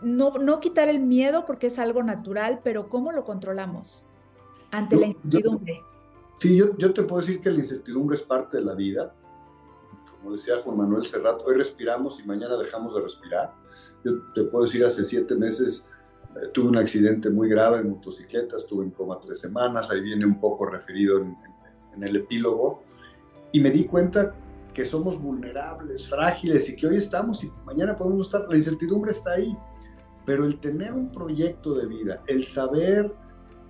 no, 0.02 0.32
no 0.32 0.60
quitar 0.60 0.88
el 0.88 1.00
miedo 1.00 1.44
porque 1.46 1.66
es 1.66 1.78
algo 1.78 2.02
natural, 2.02 2.60
pero 2.62 2.88
cómo 2.88 3.12
lo 3.12 3.24
controlamos 3.24 4.06
ante 4.70 4.96
la 4.96 5.06
incertidumbre? 5.06 5.82
Sí, 6.38 6.56
yo, 6.56 6.76
yo 6.76 6.92
te 6.92 7.02
puedo 7.02 7.20
decir 7.20 7.40
que 7.40 7.50
la 7.50 7.58
incertidumbre 7.58 8.16
es 8.16 8.22
parte 8.22 8.58
de 8.58 8.64
la 8.64 8.74
vida. 8.74 9.14
Como 10.10 10.32
decía 10.32 10.60
Juan 10.62 10.78
Manuel 10.78 11.06
Serrat, 11.06 11.40
hoy 11.44 11.56
respiramos 11.56 12.20
y 12.20 12.26
mañana 12.26 12.56
dejamos 12.56 12.94
de 12.94 13.00
respirar. 13.00 13.54
Yo 14.04 14.12
te 14.34 14.44
puedo 14.44 14.64
decir, 14.64 14.84
hace 14.84 15.04
siete 15.04 15.34
meses 15.34 15.84
eh, 16.34 16.48
tuve 16.52 16.68
un 16.68 16.76
accidente 16.76 17.30
muy 17.30 17.48
grave 17.48 17.78
en 17.78 17.90
motocicleta, 17.90 18.56
estuve 18.56 18.84
en 18.84 18.90
coma 18.90 19.18
tres 19.20 19.38
semanas, 19.38 19.90
ahí 19.90 20.00
viene 20.00 20.24
un 20.24 20.40
poco 20.40 20.66
referido 20.66 21.18
en, 21.18 21.36
en 21.94 22.02
el 22.02 22.16
epílogo, 22.16 22.82
y 23.52 23.60
me 23.60 23.70
di 23.70 23.84
cuenta 23.84 24.34
que 24.74 24.84
somos 24.84 25.20
vulnerables, 25.20 26.06
frágiles 26.06 26.68
y 26.68 26.76
que 26.76 26.86
hoy 26.86 26.98
estamos 26.98 27.42
y 27.42 27.50
mañana 27.64 27.96
podemos 27.96 28.26
estar, 28.26 28.46
la 28.46 28.56
incertidumbre 28.56 29.10
está 29.10 29.32
ahí, 29.32 29.56
pero 30.26 30.44
el 30.44 30.60
tener 30.60 30.92
un 30.92 31.10
proyecto 31.10 31.74
de 31.74 31.86
vida, 31.86 32.22
el 32.26 32.44
saber 32.44 33.10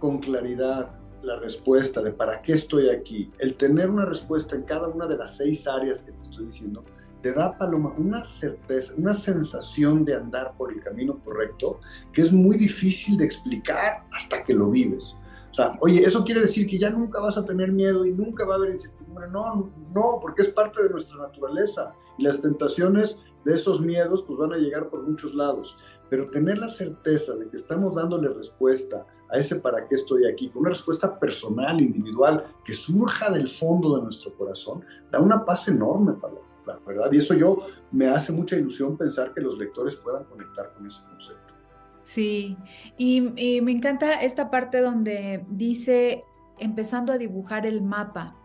con 0.01 0.19
claridad 0.19 0.91
la 1.23 1.39
respuesta 1.39 2.03
de 2.03 2.13
para 2.13 2.43
qué 2.43 2.53
estoy 2.53 2.91
aquí, 2.91 3.31
el 3.39 3.55
tener 3.55 3.91
una 3.91 4.05
respuesta 4.05 4.55
en 4.55 4.63
cada 4.63 4.89
una 4.89 5.07
de 5.07 5.17
las 5.17 5.37
seis 5.37 5.67
áreas 5.67 6.03
que 6.03 6.13
te 6.13 6.23
estoy 6.23 6.47
diciendo, 6.47 6.85
te 7.23 7.33
da, 7.33 7.57
Paloma, 7.59 7.93
una 7.97 8.23
certeza, 8.23 8.95
una 8.97 9.15
sensación 9.15 10.05
de 10.05 10.15
andar 10.15 10.55
por 10.57 10.73
el 10.73 10.81
camino 10.81 11.19
correcto 11.25 11.81
que 12.13 12.23
es 12.23 12.33
muy 12.33 12.57
difícil 12.57 13.17
de 13.17 13.25
explicar 13.25 14.05
hasta 14.13 14.45
que 14.45 14.55
lo 14.55 14.71
vives. 14.71 15.17
O 15.51 15.55
sea, 15.55 15.73
oye, 15.81 16.05
eso 16.05 16.23
quiere 16.23 16.43
decir 16.43 16.67
que 16.67 16.79
ya 16.79 16.91
nunca 16.91 17.19
vas 17.19 17.39
a 17.39 17.45
tener 17.45 17.73
miedo 17.73 18.05
y 18.05 18.13
nunca 18.13 18.45
va 18.45 18.55
a 18.55 18.57
haber 18.59 18.73
incertidumbre. 18.73 19.29
No, 19.31 19.73
no, 19.95 20.19
porque 20.21 20.43
es 20.43 20.49
parte 20.49 20.83
de 20.83 20.91
nuestra 20.91 21.17
naturaleza. 21.17 21.95
Y 22.19 22.25
las 22.25 22.43
tentaciones 22.43 23.19
de 23.47 23.55
esos 23.55 23.81
miedos 23.81 24.23
pues 24.27 24.39
van 24.39 24.53
a 24.53 24.59
llegar 24.59 24.91
por 24.91 25.03
muchos 25.03 25.35
lados. 25.35 25.77
Pero 26.09 26.31
tener 26.31 26.59
la 26.59 26.69
certeza 26.69 27.35
de 27.35 27.49
que 27.49 27.57
estamos 27.57 27.95
dándole 27.95 28.29
respuesta 28.29 29.07
a 29.31 29.39
ese 29.39 29.57
para 29.57 29.87
qué 29.89 29.97
estoy 29.97 30.27
aquí, 30.27 30.49
con 30.51 30.61
una 30.61 30.71
respuesta 30.71 31.19
personal, 31.19 31.81
individual, 31.81 32.45
que 32.65 32.73
surja 32.73 33.31
del 33.31 33.49
fondo 33.49 33.97
de 33.97 34.03
nuestro 34.03 34.35
corazón, 34.35 34.85
da 35.11 35.21
una 35.21 35.45
paz 35.45 35.69
enorme 35.69 36.13
para 36.15 36.35
la 36.67 36.79
verdad. 36.87 37.13
Y 37.13 37.19
eso 37.19 37.35
yo 37.35 37.63
me 37.93 38.09
hace 38.09 38.33
mucha 38.33 38.57
ilusión 38.57 38.97
pensar 38.97 39.33
que 39.33 39.41
los 39.41 39.59
lectores 39.59 39.97
puedan 39.97 40.25
conectar 40.25 40.73
con 40.75 40.87
ese 40.87 41.03
concepto. 41.05 41.55
Sí, 42.03 42.57
y, 42.97 43.21
me 43.63 43.73
encanta 43.73 44.23
esta 44.23 44.51
parte 44.51 44.81
donde 44.81 45.45
dice, 45.49 46.23
empezando 46.59 47.13
a 47.13 47.19
dibujar 47.19 47.67
el 47.67 47.83
mapa. 47.83 48.37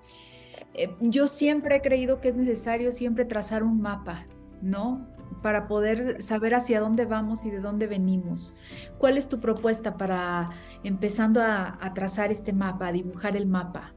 Eh, 0.74 0.96
yo 1.00 1.27
siempre 1.27 1.75
he 1.75 1.82
creído 1.82 2.22
que 2.22 2.30
es 2.30 2.36
necesario 2.36 2.91
siempre 2.91 3.25
trazar 3.25 3.62
un 3.62 3.80
mapa, 3.80 4.25
¿no? 4.63 5.08
Para 5.41 5.67
poder 5.67 6.21
saber 6.21 6.53
hacia 6.53 6.79
dónde 6.79 7.05
vamos 7.05 7.45
y 7.45 7.51
de 7.51 7.60
dónde 7.60 7.88
venimos. 7.88 8.55
¿Cuál 8.98 9.17
es 9.17 9.27
tu 9.27 9.39
propuesta 9.39 9.98
para 9.98 10.51
empezando 10.83 11.41
a, 11.41 11.91
trazar 11.95 12.31
este 12.31 12.53
mapa, 12.53 12.88
a 12.88 12.91
dibujar 12.91 13.36
el 13.36 13.48
mapa? 13.48 13.93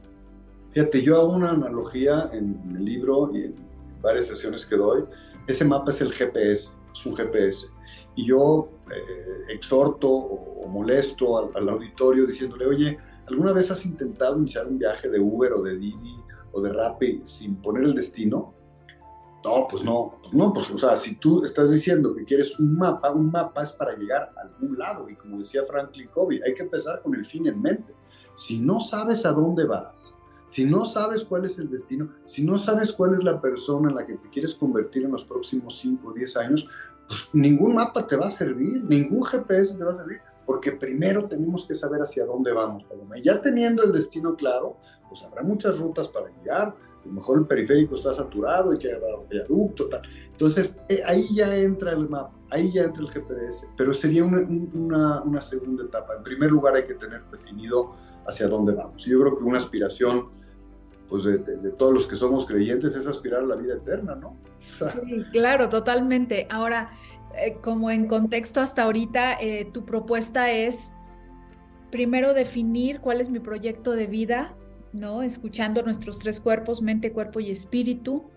Fíjate, 0.71 1.01
yo 1.03 1.17
hago 1.17 1.35
una 1.35 1.51
analogía 1.51 2.29
en, 2.33 2.59
el 2.75 2.83
libro 2.83 3.29
y 3.33 3.43
en 3.43 3.55
varias 4.01 4.27
sesiones 4.27 4.65
que 4.65 4.75
doy. 4.75 5.03
Ese 5.47 5.63
mapa 5.63 5.91
es 5.91 6.01
el 6.01 6.11
GPS, 6.11 6.71
es 6.93 7.05
un 7.05 7.15
GPS 7.15 7.67
y 8.15 8.27
yo 8.27 8.69
eh, 8.91 9.53
exhorto 9.53 10.09
o, 10.09 10.67
molesto 10.67 11.55
al, 11.55 11.69
auditorio 11.69 12.25
diciéndole, 12.25 12.65
oye, 12.65 12.97
¿alguna 13.27 13.53
vez 13.53 13.69
has 13.71 13.85
intentado 13.85 14.37
iniciar 14.37 14.67
un 14.67 14.79
viaje 14.79 15.09
de 15.09 15.19
Uber 15.19 15.53
o 15.53 15.61
de 15.61 15.77
Didi 15.77 16.17
o 16.51 16.61
de 16.61 16.73
Rappi 16.73 17.21
sin 17.23 17.55
poner 17.57 17.83
el 17.83 17.93
destino? 17.93 18.53
No, 19.45 19.67
pues 19.69 19.83
no, 19.83 20.17
pues 20.21 20.33
no, 20.33 20.51
pues 20.51 20.71
o 20.71 20.77
sea, 20.77 20.95
si 20.95 21.15
tú 21.17 21.43
estás 21.43 21.69
diciendo 21.69 22.15
que 22.15 22.25
quieres 22.25 22.59
un 22.59 22.75
mapa, 22.75 23.11
un 23.11 23.29
mapa 23.29 23.61
es 23.61 23.71
para 23.71 23.95
llegar 23.95 24.33
a 24.35 24.41
algún 24.41 24.75
lado 24.75 25.07
y 25.07 25.15
como 25.15 25.37
decía 25.37 25.63
Franklin 25.67 26.07
Covey, 26.07 26.41
hay 26.41 26.55
que 26.55 26.63
empezar 26.63 27.01
con 27.03 27.13
el 27.13 27.23
fin 27.25 27.45
en 27.45 27.61
mente. 27.61 27.93
Si 28.33 28.59
no 28.59 28.79
sabes 28.79 29.23
a 29.23 29.31
dónde 29.31 29.65
vas, 29.65 30.15
si 30.47 30.65
no 30.65 30.83
sabes 30.83 31.23
cuál 31.23 31.45
es 31.45 31.59
el 31.59 31.69
destino, 31.69 32.09
si 32.25 32.43
no 32.43 32.57
sabes 32.57 32.91
cuál 32.91 33.13
es 33.13 33.23
la 33.23 33.39
persona 33.39 33.89
en 33.89 33.95
la 33.95 34.05
que 34.05 34.15
te 34.15 34.29
quieres 34.29 34.55
convertir 34.55 35.03
en 35.03 35.11
los 35.11 35.23
próximos 35.25 35.77
5 35.79 36.07
o 36.07 36.13
10 36.13 36.37
años, 36.37 36.67
pues 37.07 37.29
ningún 37.33 37.75
mapa 37.75 38.07
te 38.07 38.15
va 38.15 38.27
a 38.27 38.31
servir, 38.31 38.83
ningún 38.83 39.23
GPS 39.23 39.75
te 39.75 39.83
va 39.83 39.93
a 39.93 39.95
servir, 39.95 40.21
porque 40.45 40.71
primero 40.71 41.27
tenemos 41.27 41.67
que 41.67 41.75
saber 41.75 42.01
hacia 42.01 42.25
dónde 42.25 42.51
vamos, 42.51 42.83
Y 43.15 43.21
ya 43.21 43.41
teniendo 43.41 43.83
el 43.83 43.91
destino 43.91 44.35
claro, 44.35 44.77
pues 45.07 45.21
habrá 45.23 45.43
muchas 45.43 45.77
rutas 45.77 46.07
para 46.07 46.29
llegar, 46.29 46.75
a 47.05 47.07
lo 47.07 47.13
mejor 47.13 47.39
el 47.39 47.45
periférico 47.45 47.95
está 47.95 48.13
saturado 48.13 48.73
y 48.73 48.79
que 48.79 48.91
habrá 48.91 49.15
un 49.15 49.29
viaducto, 49.29 49.87
tal. 49.87 50.01
Entonces, 50.31 50.75
eh, 50.89 51.01
ahí 51.05 51.27
ya 51.33 51.55
entra 51.55 51.93
el 51.93 52.09
mapa, 52.09 52.33
ahí 52.49 52.73
ya 52.73 52.83
entra 52.83 53.03
el 53.03 53.11
GPS, 53.11 53.67
pero 53.77 53.93
sería 53.93 54.23
una, 54.23 54.39
una, 54.39 55.21
una, 55.21 55.41
segunda 55.41 55.83
etapa. 55.83 56.15
En 56.17 56.23
primer 56.23 56.51
lugar, 56.51 56.75
hay 56.75 56.85
que 56.85 56.95
tener 56.95 57.23
definido 57.31 57.95
hacia 58.27 58.47
dónde 58.47 58.73
vamos. 58.73 59.05
Y 59.07 59.11
yo 59.11 59.21
creo 59.21 59.37
que 59.37 59.43
una 59.43 59.59
aspiración 59.59 60.29
pues 61.09 61.23
de, 61.23 61.37
todos 61.77 61.93
los 61.93 62.07
que 62.07 62.15
somos 62.15 62.47
creyentes 62.47 62.95
es 62.95 63.05
aspirar 63.05 63.41
a 63.41 63.45
la 63.45 63.55
vida 63.55 63.75
eterna, 63.75 64.15
¿no? 64.15 64.37
claro, 65.31 65.69
totalmente. 65.69 66.47
Ahora, 66.49 66.89
eh, 67.37 67.57
como 67.61 67.91
en 67.91 68.07
contexto 68.07 68.59
hasta 68.59 68.83
ahorita, 68.83 69.33
eh, 69.39 69.69
tu 69.71 69.85
propuesta 69.85 70.51
es 70.51 70.89
primero 71.91 72.33
definir 72.33 73.01
cuál 73.01 73.21
es 73.21 73.29
mi 73.29 73.39
proyecto 73.39 73.91
de 73.91 74.07
vida, 74.07 74.55
¿no? 74.95 75.21
Escuchando 75.21 75.83
nuestros 75.83 76.19
tres 76.19 76.39
cuerpos, 76.39 76.81
mente, 76.81 77.11
cuerpo 77.11 77.39
y 77.39 77.51
espíritu. 77.51 78.29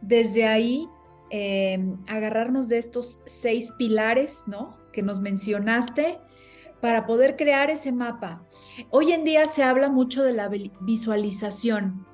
Desde 0.00 0.46
ahí, 0.46 0.88
em, 1.30 1.96
agarrarnos 2.06 2.68
de 2.68 2.78
estos 2.78 3.20
seis 3.26 3.72
pilares, 3.78 4.42
¿no? 4.46 4.76
Que 4.92 5.02
nos 5.02 5.20
mencionaste 5.20 6.18
para 6.80 7.06
poder 7.06 7.36
crear 7.36 7.70
ese 7.70 7.92
mapa. 7.92 8.42
Hoy 8.90 9.12
en 9.12 9.24
día 9.24 9.44
se 9.44 9.62
habla 9.62 9.90
mucho 9.90 10.22
de 10.22 10.32
la 10.32 10.50
visualización. 10.80 12.06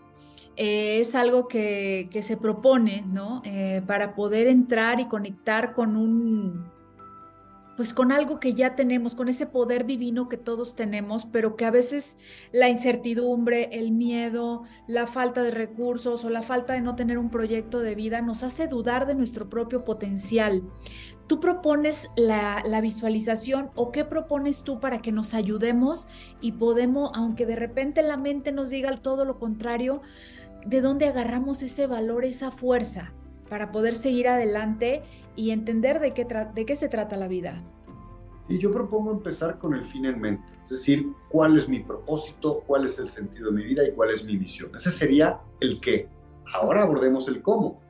Eh, 0.56 1.00
es 1.00 1.14
algo 1.14 1.48
que, 1.48 2.08
se 2.22 2.36
propone, 2.36 3.02
¿no? 3.06 3.42
Eh, 3.44 3.82
para 3.86 4.14
poder 4.14 4.46
entrar 4.46 5.00
y 5.00 5.06
conectar 5.06 5.74
con 5.74 5.96
un, 5.96 6.75
pues 7.76 7.92
con 7.92 8.10
algo 8.10 8.40
que 8.40 8.54
ya 8.54 8.74
tenemos, 8.74 9.14
con 9.14 9.28
ese 9.28 9.46
poder 9.46 9.84
divino 9.84 10.28
que 10.28 10.38
todos 10.38 10.74
tenemos, 10.74 11.26
pero 11.26 11.56
que 11.56 11.66
a 11.66 11.70
veces 11.70 12.16
la 12.50 12.70
incertidumbre, 12.70 13.68
el 13.72 13.92
miedo, 13.92 14.64
la 14.88 15.06
falta 15.06 15.42
de 15.42 15.50
recursos 15.50 16.24
o 16.24 16.30
la 16.30 16.42
falta 16.42 16.72
de 16.72 16.80
no 16.80 16.96
tener 16.96 17.18
un 17.18 17.30
proyecto 17.30 17.80
de 17.80 17.94
vida 17.94 18.22
nos 18.22 18.42
hace 18.42 18.66
dudar 18.66 19.06
de 19.06 19.14
nuestro 19.14 19.50
propio 19.50 19.84
potencial. 19.84 20.62
¿Tú 21.26 21.40
propones 21.40 22.08
la, 22.16 22.62
visualización 22.80 23.70
o 23.74 23.90
qué 23.90 24.04
propones 24.04 24.62
tú 24.62 24.80
para 24.80 25.02
que 25.02 25.12
nos 25.12 25.34
ayudemos 25.34 26.08
y 26.40 26.52
podemos, 26.52 27.10
aunque 27.14 27.46
de 27.46 27.56
repente 27.56 28.02
la 28.02 28.16
mente 28.16 28.52
nos 28.52 28.70
diga 28.70 28.94
todo 28.94 29.24
lo 29.24 29.38
contrario, 29.38 30.02
de 30.64 30.80
dónde 30.80 31.08
agarramos 31.08 31.62
ese 31.62 31.86
valor, 31.86 32.24
esa 32.24 32.52
fuerza 32.52 33.12
para 33.48 33.72
poder 33.72 33.94
seguir 33.94 34.28
adelante 34.28 35.02
y 35.34 35.50
entender 35.50 36.00
de 36.00 36.14
qué, 36.14 36.26
de 36.54 36.66
qué 36.66 36.76
se 36.76 36.88
trata 36.88 37.16
la 37.16 37.28
vida. 37.28 37.62
Y 38.48 38.58
yo 38.58 38.72
propongo 38.72 39.10
empezar 39.10 39.58
con 39.58 39.74
el 39.74 39.84
fin 39.84 40.06
en 40.06 40.20
mente, 40.20 40.46
es 40.62 40.70
decir, 40.70 41.12
cuál 41.28 41.58
es 41.58 41.68
mi 41.68 41.80
propósito, 41.80 42.62
cuál 42.66 42.84
es 42.84 42.98
el 42.98 43.08
sentido 43.08 43.50
de 43.50 43.56
mi 43.56 43.64
vida 43.64 43.86
y 43.86 43.92
cuál 43.92 44.10
es 44.10 44.24
mi 44.24 44.36
misión. 44.36 44.70
Ese 44.74 44.90
sería 44.90 45.40
el 45.60 45.80
qué. 45.80 46.08
Ahora 46.54 46.82
abordemos 46.82 47.26
el 47.28 47.42
cómo. 47.42 47.80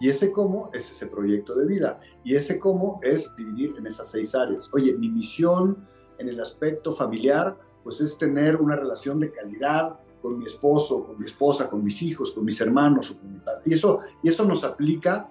Y 0.00 0.10
ese 0.10 0.30
cómo 0.30 0.70
es 0.72 0.90
ese 0.90 1.06
proyecto 1.06 1.54
de 1.54 1.66
vida. 1.66 1.98
Y 2.24 2.34
ese 2.34 2.58
cómo 2.58 3.00
es 3.02 3.34
dividir 3.36 3.74
en 3.78 3.86
esas 3.86 4.10
seis 4.10 4.34
áreas. 4.34 4.70
Oye, 4.72 4.94
mi 4.94 5.08
misión 5.08 5.86
en 6.18 6.28
el 6.28 6.40
aspecto 6.40 6.92
familiar, 6.92 7.58
pues 7.82 8.00
es 8.00 8.16
tener 8.18 8.56
una 8.56 8.76
relación 8.76 9.20
de 9.20 9.32
calidad 9.32 9.98
con 10.26 10.38
mi 10.38 10.46
esposo, 10.46 11.04
con 11.04 11.20
mi 11.20 11.24
esposa, 11.24 11.70
con 11.70 11.84
mis 11.84 12.02
hijos, 12.02 12.32
con 12.32 12.44
mis 12.44 12.60
hermanos 12.60 13.12
o 13.12 13.20
con 13.20 13.32
mi 13.32 13.38
padre. 13.38 13.62
Y 13.64 13.74
eso, 13.74 14.00
y 14.24 14.28
eso 14.28 14.44
nos 14.44 14.64
aplica 14.64 15.30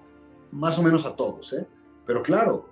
más 0.52 0.78
o 0.78 0.82
menos 0.82 1.04
a 1.04 1.14
todos, 1.14 1.52
¿eh? 1.52 1.66
Pero 2.06 2.22
claro, 2.22 2.66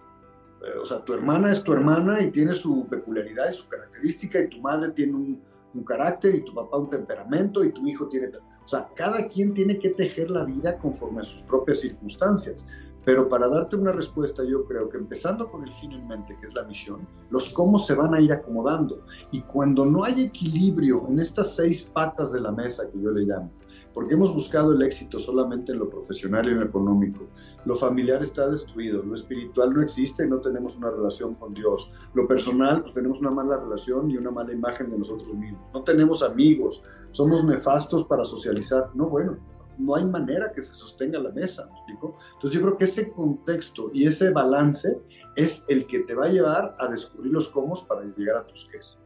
eh, 0.63 0.79
o 0.83 0.87
sea, 0.87 1.05
tu 1.05 1.13
hermana 1.13 1.53
es 1.53 1.63
tu 1.63 1.75
hermana 1.75 2.23
y 2.23 2.31
tiene 2.31 2.55
su 2.55 2.87
peculiaridad 2.87 3.51
y 3.51 3.53
su 3.53 3.69
característica 3.69 4.41
y 4.41 4.49
tu 4.49 4.59
madre 4.63 4.93
tiene 4.93 5.13
un, 5.13 5.43
un 5.75 5.85
carácter 5.85 6.35
y 6.35 6.45
tu 6.47 6.55
papá 6.55 6.79
un 6.79 6.89
temperamento 6.89 7.63
y 7.63 7.73
tu 7.73 7.87
hijo 7.87 8.09
tiene... 8.09 8.29
O 8.65 8.69
sea, 8.69 8.89
cada 8.97 9.29
quien 9.29 9.53
tiene 9.53 9.79
que 9.79 9.91
tejer 9.91 10.31
la 10.31 10.45
vida 10.45 10.79
conforme 10.79 11.21
a 11.21 11.25
sus 11.25 11.43
propias 11.43 11.81
circunstancias. 11.81 12.67
Pero 13.05 13.29
para 13.29 13.49
darte 13.49 13.77
una 13.77 13.93
respuesta, 13.93 14.43
yo 14.45 14.65
creo 14.65 14.89
que 14.89 14.97
empezando 14.97 15.51
con 15.51 15.67
el 15.67 15.75
fin 15.75 15.93
en 15.93 16.09
mente, 16.09 16.37
que 16.41 16.47
es 16.47 16.55
la 16.55 16.65
misión, 16.65 17.07
los 17.31 17.53
cómo 17.53 17.79
se 17.79 17.95
van 17.95 18.15
a 18.15 18.21
ir 18.21 18.33
acomodando. 18.33 19.05
Y 19.31 19.43
cuando 19.43 19.85
no 19.85 20.05
hay 20.05 20.23
equilibrio 20.23 21.07
en 21.09 21.19
estas 21.19 21.55
seis 21.55 21.83
patas 21.93 22.33
de 22.33 22.41
la 22.41 22.51
mesa 22.51 22.89
que 22.91 23.01
yo 23.01 23.11
le 23.11 23.25
llamo, 23.25 23.51
porque 23.93 24.15
hemos 24.15 24.35
buscado 24.35 24.73
el 24.73 24.83
éxito 24.83 25.19
solamente 25.19 25.73
en 25.73 25.79
lo 25.79 25.89
profesional 25.89 26.47
y 26.47 26.51
en 26.51 26.61
lo 26.61 26.67
económico. 26.67 27.29
Lo 27.65 27.77
familiar 27.77 28.23
está 28.23 28.49
destruido, 28.49 29.03
lo 29.03 29.15
espiritual 29.15 29.73
no 29.73 29.83
existe, 29.83 30.27
no 30.27 30.41
tenemos 30.41 30.77
una 30.77 30.91
relación 30.91 31.35
con 31.35 31.55
Dios. 31.55 31.93
Lo 32.13 32.27
personal, 32.27 32.83
pues 32.83 32.93
tenemos 32.93 33.21
una 33.21 33.31
mala 33.31 33.57
relación 33.57 34.11
y 34.11 34.17
una 34.17 34.33
mala 34.33 34.53
imagen 34.53 34.91
de 34.91 34.99
nosotros 34.99 35.33
mismos. 35.35 35.69
No 35.73 35.85
tenemos 35.85 36.23
amigos, 36.25 36.83
somos 37.13 37.45
nefastos 37.45 38.05
para 38.05 38.25
socializar. 38.25 38.91
No, 38.95 39.09
bueno, 39.09 39.37
no 39.79 39.95
hay 39.97 40.05
manera 40.05 40.53
que 40.53 40.63
se 40.63 40.73
sostenga 40.73 41.19
la 41.19 41.31
mesa, 41.31 41.67
¿me 41.67 41.77
explico? 41.77 42.19
Entonces 42.35 42.59
yo 42.59 42.67
creo 42.67 42.79
que 42.79 42.85
ese 42.85 43.11
contexto 43.11 43.91
y 43.93 44.07
ese 44.07 44.31
balance 44.31 44.99
es 45.37 45.65
el 45.69 45.87
que 45.87 46.01
te 46.01 46.15
va 46.15 46.27
a 46.27 46.29
llevar 46.29 46.77
a 46.79 46.89
descubrir 46.89 47.33
los 47.33 47.49
cómo 47.49 47.75
para 47.87 48.03
llegar 48.17 48.37
a 48.37 48.47
tus 48.47 48.69
quesos. 48.69 48.99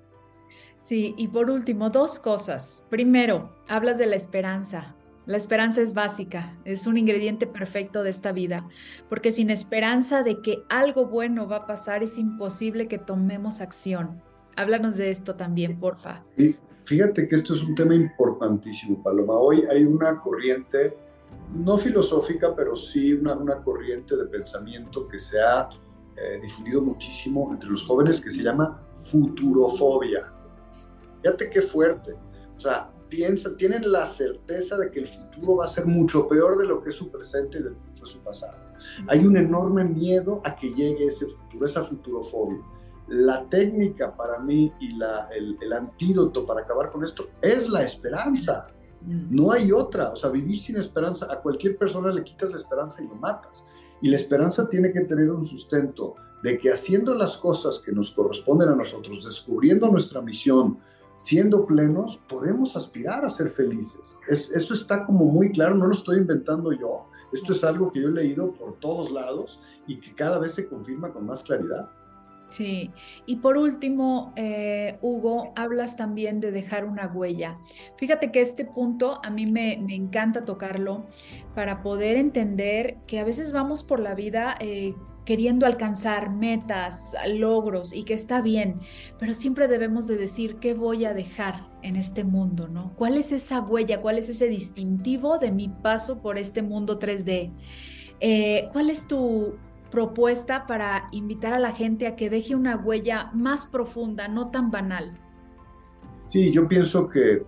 Sí, 0.80 1.14
y 1.18 1.28
por 1.28 1.50
último, 1.50 1.90
dos 1.90 2.18
cosas. 2.18 2.84
Primero, 2.88 3.56
hablas 3.68 3.98
de 3.98 4.06
la 4.06 4.16
esperanza, 4.16 4.94
La 5.28 5.36
esperanza 5.36 5.82
es 5.82 5.92
básica, 5.92 6.58
es 6.64 6.86
un 6.86 6.96
ingrediente 6.96 7.46
perfecto 7.46 8.02
de 8.02 8.08
esta 8.08 8.32
vida, 8.32 8.66
porque 9.10 9.30
sin 9.30 9.50
esperanza 9.50 10.22
de 10.22 10.40
que 10.40 10.62
algo 10.70 11.04
bueno 11.04 11.46
va 11.46 11.56
a 11.56 11.66
pasar 11.66 12.02
es 12.02 12.16
imposible 12.16 12.88
que 12.88 12.96
tomemos 12.96 13.60
acción. 13.60 14.22
Háblanos 14.56 14.96
de 14.96 15.10
esto 15.10 15.36
también, 15.36 15.78
porfa. 15.78 16.24
Sí, 16.34 16.56
fíjate 16.88 17.28
que 17.28 17.36
esto 17.36 17.52
es 17.52 17.62
un 17.62 17.74
tema 17.74 17.94
importantísimo, 17.94 19.02
Paloma. 19.02 19.34
Hoy 19.34 19.62
hay 19.70 19.84
una 19.84 20.18
corriente, 20.18 20.96
no 21.54 21.76
filosófica, 21.76 22.56
pero 22.56 22.74
sí 22.74 23.12
una, 23.12 23.34
una 23.34 23.62
corriente 23.62 24.16
de 24.16 24.24
pensamiento 24.24 25.06
que 25.06 25.18
se 25.18 25.38
ha 25.38 25.68
eh, 26.16 26.40
difundido 26.40 26.80
muchísimo 26.80 27.50
entre 27.52 27.68
los 27.68 27.84
jóvenes 27.84 28.18
que 28.18 28.30
se 28.30 28.42
llama 28.42 28.82
futurofobia. 28.94 30.32
Fíjate 31.20 31.50
qué 31.50 31.60
fuerte. 31.60 32.14
O 32.56 32.60
sea, 32.60 32.90
piensan, 33.10 33.58
tienen 33.58 33.92
la 33.92 34.06
certeza 34.06 34.78
de 34.78 34.90
que 34.90 35.00
el 35.00 35.08
futuro 35.08 35.56
va 35.56 35.66
a 35.66 35.68
ser 35.68 35.84
mucho 35.84 36.26
peor 36.26 36.56
de 36.56 36.66
lo 36.66 36.82
que 36.82 36.88
es 36.88 36.96
su 36.96 37.10
presente 37.10 37.58
y 37.58 37.64
de 37.64 37.70
lo 37.70 37.82
que 37.82 37.92
fue 37.92 38.08
su 38.08 38.20
pasado. 38.20 38.56
Hay 39.08 39.26
un 39.26 39.36
enorme 39.36 39.84
miedo 39.84 40.40
a 40.42 40.56
que 40.56 40.72
llegue 40.72 41.04
ese 41.04 41.26
futuro, 41.26 41.66
esa 41.66 41.84
futurofobia. 41.84 42.64
La 43.08 43.44
técnica 43.48 44.14
para 44.14 44.38
mí 44.38 44.72
y 44.80 44.96
la, 44.96 45.28
el, 45.28 45.56
el 45.60 45.72
antídoto 45.72 46.44
para 46.46 46.60
acabar 46.60 46.90
con 46.90 47.04
esto 47.04 47.28
es 47.40 47.68
la 47.68 47.82
esperanza. 47.82 48.66
Mm. 49.02 49.34
No 49.34 49.52
hay 49.52 49.72
otra. 49.72 50.10
O 50.10 50.16
sea, 50.16 50.30
vivir 50.30 50.58
sin 50.58 50.76
esperanza, 50.76 51.26
a 51.30 51.40
cualquier 51.40 51.76
persona 51.76 52.10
le 52.10 52.24
quitas 52.24 52.50
la 52.50 52.56
esperanza 52.56 53.02
y 53.02 53.08
lo 53.08 53.14
matas. 53.14 53.66
Y 54.00 54.08
la 54.10 54.16
esperanza 54.16 54.68
tiene 54.68 54.92
que 54.92 55.00
tener 55.00 55.30
un 55.30 55.44
sustento 55.44 56.14
de 56.42 56.58
que 56.58 56.70
haciendo 56.70 57.14
las 57.14 57.36
cosas 57.36 57.80
que 57.80 57.92
nos 57.92 58.12
corresponden 58.12 58.68
a 58.68 58.76
nosotros, 58.76 59.24
descubriendo 59.24 59.88
nuestra 59.88 60.20
misión, 60.20 60.78
siendo 61.16 61.66
plenos, 61.66 62.20
podemos 62.28 62.76
aspirar 62.76 63.24
a 63.24 63.28
ser 63.28 63.50
felices. 63.50 64.16
eso 64.28 64.74
está 64.74 65.04
como 65.04 65.24
muy 65.24 65.50
claro, 65.50 65.74
no 65.74 65.86
lo 65.86 65.92
estoy 65.92 66.18
inventando 66.18 66.72
yo. 66.72 67.06
Esto 67.32 67.52
es 67.52 67.62
algo 67.64 67.92
que 67.92 68.00
yo 68.00 68.08
he 68.08 68.12
leído 68.12 68.52
por 68.52 68.78
todos 68.78 69.10
lados 69.10 69.60
y 69.86 70.00
que 70.00 70.14
cada 70.14 70.38
vez 70.38 70.54
se 70.54 70.66
confirma 70.66 71.12
con 71.12 71.26
más 71.26 71.42
claridad. 71.42 71.90
Sí, 72.48 72.90
y 73.26 73.36
por 73.36 73.58
último, 73.58 74.32
eh, 74.36 74.98
Hugo, 75.02 75.52
hablas 75.54 75.96
también 75.96 76.40
de 76.40 76.50
dejar 76.50 76.86
una 76.86 77.06
huella. 77.06 77.58
Fíjate 77.98 78.32
que 78.32 78.40
este 78.40 78.64
punto 78.64 79.20
a 79.22 79.28
mí 79.28 79.44
me, 79.44 79.74
encanta 79.94 80.46
tocarlo 80.46 81.06
para 81.54 81.82
poder 81.82 82.16
entender 82.16 82.96
que 83.06 83.20
a 83.20 83.24
veces 83.24 83.52
vamos 83.52 83.84
por 83.84 84.00
la 84.00 84.14
vida 84.14 84.56
eh, 84.60 84.94
queriendo 85.26 85.66
alcanzar 85.66 86.30
metas, 86.30 87.14
logros 87.26 87.92
y 87.92 88.04
que 88.04 88.14
está 88.14 88.40
bien, 88.40 88.80
pero 89.18 89.34
siempre 89.34 89.68
debemos 89.68 90.06
de 90.06 90.16
decir 90.16 90.56
qué 90.56 90.72
voy 90.72 91.04
a 91.04 91.12
dejar 91.12 91.68
en 91.82 91.96
este 91.96 92.24
mundo, 92.24 92.66
¿no? 92.66 92.94
¿Cuál 92.96 93.18
es 93.18 93.32
esa 93.32 93.60
huella? 93.60 94.00
¿Cuál 94.00 94.16
es 94.16 94.30
ese 94.30 94.48
distintivo 94.48 95.36
de 95.36 95.50
mi 95.50 95.68
paso 95.68 96.22
por 96.22 96.38
este 96.38 96.62
mundo 96.62 96.98
3D? 96.98 97.52
Eh, 98.20 98.70
¿Cuál 98.72 98.88
es 98.88 99.06
tu 99.06 99.58
propuesta 99.90 100.66
para 100.66 101.08
invitar 101.12 101.54
a 101.54 101.58
la 101.58 101.72
gente 101.72 102.06
a 102.06 102.16
que 102.16 102.30
deje 102.30 102.54
una 102.54 102.76
huella 102.76 103.30
más 103.32 103.66
profunda, 103.66 104.28
no 104.28 104.50
tan 104.50 104.70
banal? 104.70 105.18
Sí, 106.28 106.52
yo 106.52 106.68
pienso 106.68 107.08
que 107.08 107.44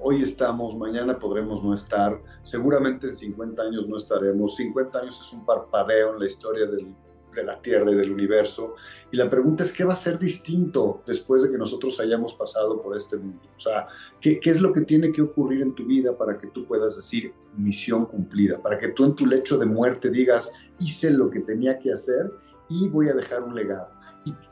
hoy 0.00 0.22
estamos, 0.22 0.76
mañana 0.76 1.18
podremos 1.18 1.62
no 1.62 1.74
estar, 1.74 2.20
seguramente 2.42 3.08
en 3.08 3.14
50 3.14 3.62
años 3.62 3.88
no 3.88 3.96
estaremos, 3.96 4.56
50 4.56 4.98
años 4.98 5.20
es 5.20 5.32
un 5.32 5.44
parpadeo 5.44 6.14
en 6.14 6.20
la 6.20 6.26
historia 6.26 6.66
del, 6.66 6.94
de 7.38 7.44
la 7.44 7.60
Tierra 7.60 7.90
y 7.90 7.94
del 7.94 8.10
universo, 8.10 8.74
y 9.10 9.16
la 9.16 9.28
pregunta 9.30 9.62
es, 9.62 9.72
¿qué 9.72 9.84
va 9.84 9.92
a 9.92 9.96
ser 9.96 10.18
distinto 10.18 11.02
después 11.06 11.42
de 11.42 11.50
que 11.50 11.58
nosotros 11.58 11.98
hayamos 12.00 12.34
pasado 12.34 12.82
por 12.82 12.96
este 12.96 13.16
mundo? 13.16 13.40
O 13.56 13.60
sea, 13.60 13.86
¿qué, 14.20 14.38
qué 14.38 14.50
es 14.50 14.60
lo 14.60 14.72
que 14.72 14.82
tiene 14.82 15.12
que 15.12 15.22
ocurrir 15.22 15.62
en 15.62 15.74
tu 15.74 15.86
vida 15.86 16.16
para 16.16 16.38
que 16.38 16.48
tú 16.48 16.66
puedas 16.66 16.96
decir 16.96 17.32
misión 17.56 18.06
cumplida, 18.06 18.60
para 18.60 18.78
que 18.78 18.88
tú 18.88 19.04
en 19.04 19.14
tu 19.14 19.26
lecho 19.26 19.58
de 19.58 19.66
muerte 19.66 20.10
digas, 20.10 20.52
hice 20.78 21.10
lo 21.10 21.30
que 21.30 21.40
tenía 21.40 21.78
que 21.78 21.92
hacer 21.92 22.30
y 22.68 22.88
voy 22.88 23.08
a 23.08 23.14
dejar 23.14 23.42
un 23.42 23.54
legado? 23.54 23.97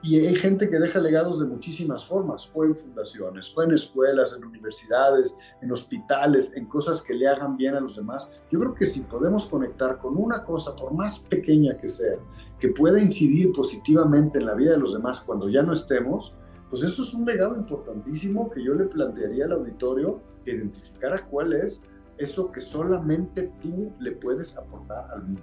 Y, 0.03 0.21
hay 0.21 0.35
gente 0.37 0.71
que 0.71 0.79
deja 0.79 1.01
legados 1.01 1.41
de 1.41 1.47
muchísimas 1.47 2.05
formas, 2.05 2.49
o 2.55 2.65
en 2.65 2.77
fundaciones, 2.77 3.53
o 3.57 3.63
en 3.63 3.73
escuelas, 3.73 4.35
en 4.37 4.45
universidades, 4.45 5.37
en 5.61 5.73
hospitales, 5.73 6.53
en 6.55 6.67
cosas 6.67 7.03
que 7.03 7.15
le 7.15 7.29
hagan 7.29 7.57
bien 7.57 7.75
a 7.75 7.81
los 7.81 7.97
demás. 7.97 8.31
Yo 8.51 8.61
creo 8.61 8.75
que 8.75 8.87
si 8.87 9.01
podemos 9.01 9.49
conectar 9.49 9.99
con 9.99 10.17
una 10.17 10.45
cosa, 10.45 10.75
por 10.77 10.93
más 10.95 11.19
pequeña 11.19 11.77
que 11.77 11.89
sea, 11.89 12.17
que 12.59 12.69
pueda 12.69 13.01
incidir 13.01 13.53
positivamente 13.53 14.39
en 14.39 14.47
la 14.47 14.55
vida 14.55 14.73
de 14.73 14.79
los 14.79 14.93
demás 14.93 15.21
cuando 15.21 15.49
ya 15.49 15.63
no 15.63 15.73
estemos, 15.73 16.33
pues 16.71 16.83
eso 16.83 17.03
es 17.03 17.13
un 17.15 17.25
legado 17.25 17.57
importantísimo 17.57 18.51
que 18.51 18.63
yo 18.63 18.75
le 18.75 18.85
plantearía 18.85 19.45
al 19.45 19.53
auditorio 19.53 20.21
que 20.45 20.53
identificara 20.53 21.19
cuál 21.27 21.53
es 21.53 21.83
eso 22.19 22.51
que 22.51 22.61
solamente 22.61 23.53
tú 23.61 23.93
le 23.99 24.13
puedes 24.13 24.57
aportar 24.57 25.11
al 25.13 25.23
mundo. 25.25 25.43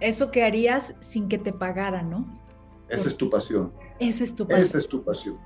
Eso 0.00 0.30
que 0.30 0.42
harías 0.42 0.96
sin 1.00 1.28
que 1.28 1.38
te 1.38 1.52
pagaran, 1.52 2.10
¿no? 2.10 2.45
Esa 2.88 3.08
es 3.08 3.16
tu 3.16 3.30
pasión. 3.30 3.72
Esa 3.98 4.24
es 4.24 4.34
tu 4.34 4.46
pasión. 4.46 4.66
Esa 4.66 4.78
es 4.78 4.88
tu 4.88 5.02
pasión. 5.02 5.38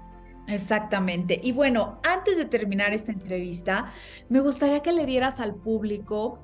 Exactamente. 0.46 1.40
Y 1.42 1.52
bueno, 1.52 2.00
antes 2.02 2.36
de 2.36 2.44
terminar 2.44 2.92
esta 2.92 3.12
entrevista, 3.12 3.92
me 4.28 4.40
gustaría 4.40 4.80
que 4.80 4.92
le 4.92 5.06
dieras 5.06 5.38
al 5.40 5.54
público 5.54 6.40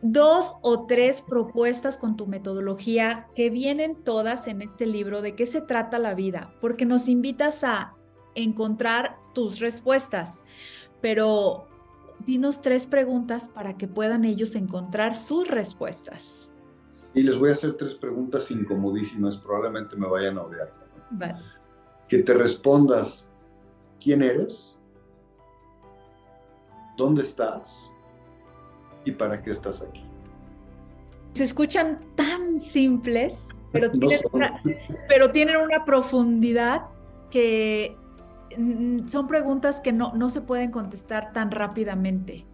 dos 0.00 0.56
o 0.62 0.86
tres 0.86 1.22
propuestas 1.22 1.96
con 1.96 2.16
tu 2.16 2.26
metodología 2.26 3.28
que 3.34 3.50
vienen 3.50 4.02
todas 4.02 4.48
en 4.48 4.62
este 4.62 4.86
libro 4.86 5.22
de 5.22 5.36
qué 5.36 5.46
se 5.46 5.60
trata 5.60 5.98
la 5.98 6.14
vida, 6.14 6.54
porque 6.60 6.84
nos 6.86 7.08
invitas 7.08 7.62
a 7.62 7.94
encontrar 8.34 9.18
tus 9.32 9.60
respuestas. 9.60 10.42
Pero 11.00 11.68
dinos 12.26 12.62
tres 12.62 12.86
preguntas 12.86 13.48
para 13.48 13.76
que 13.76 13.88
puedan 13.88 14.24
ellos 14.24 14.54
encontrar 14.54 15.14
sus 15.14 15.48
respuestas. 15.48 16.51
Y 17.14 17.22
les 17.22 17.38
voy 17.38 17.50
a 17.50 17.52
hacer 17.52 17.74
tres 17.76 17.94
preguntas 17.94 18.50
incomodísimas, 18.50 19.36
probablemente 19.36 19.96
me 19.96 20.06
vayan 20.06 20.38
a 20.38 20.42
odiar. 20.42 20.72
Que 22.08 22.18
te 22.18 22.32
respondas, 22.34 23.24
¿quién 24.00 24.22
eres? 24.22 24.78
¿Dónde 26.96 27.22
estás? 27.22 27.90
¿Y 29.04 29.12
para 29.12 29.42
qué 29.42 29.50
estás 29.50 29.82
aquí? 29.82 30.04
Se 31.32 31.44
escuchan 31.44 32.00
tan 32.14 32.60
simples, 32.60 33.50
pero 33.72 33.90
tienen, 33.92 34.20
una, 34.32 34.62
pero 35.08 35.30
tienen 35.32 35.56
una 35.56 35.84
profundidad 35.84 36.82
que 37.30 37.96
mm, 38.56 39.08
son 39.08 39.26
preguntas 39.26 39.80
que 39.80 39.92
no, 39.92 40.14
no 40.14 40.30
se 40.30 40.40
pueden 40.40 40.70
contestar 40.70 41.32
tan 41.32 41.50
rápidamente, 41.50 42.46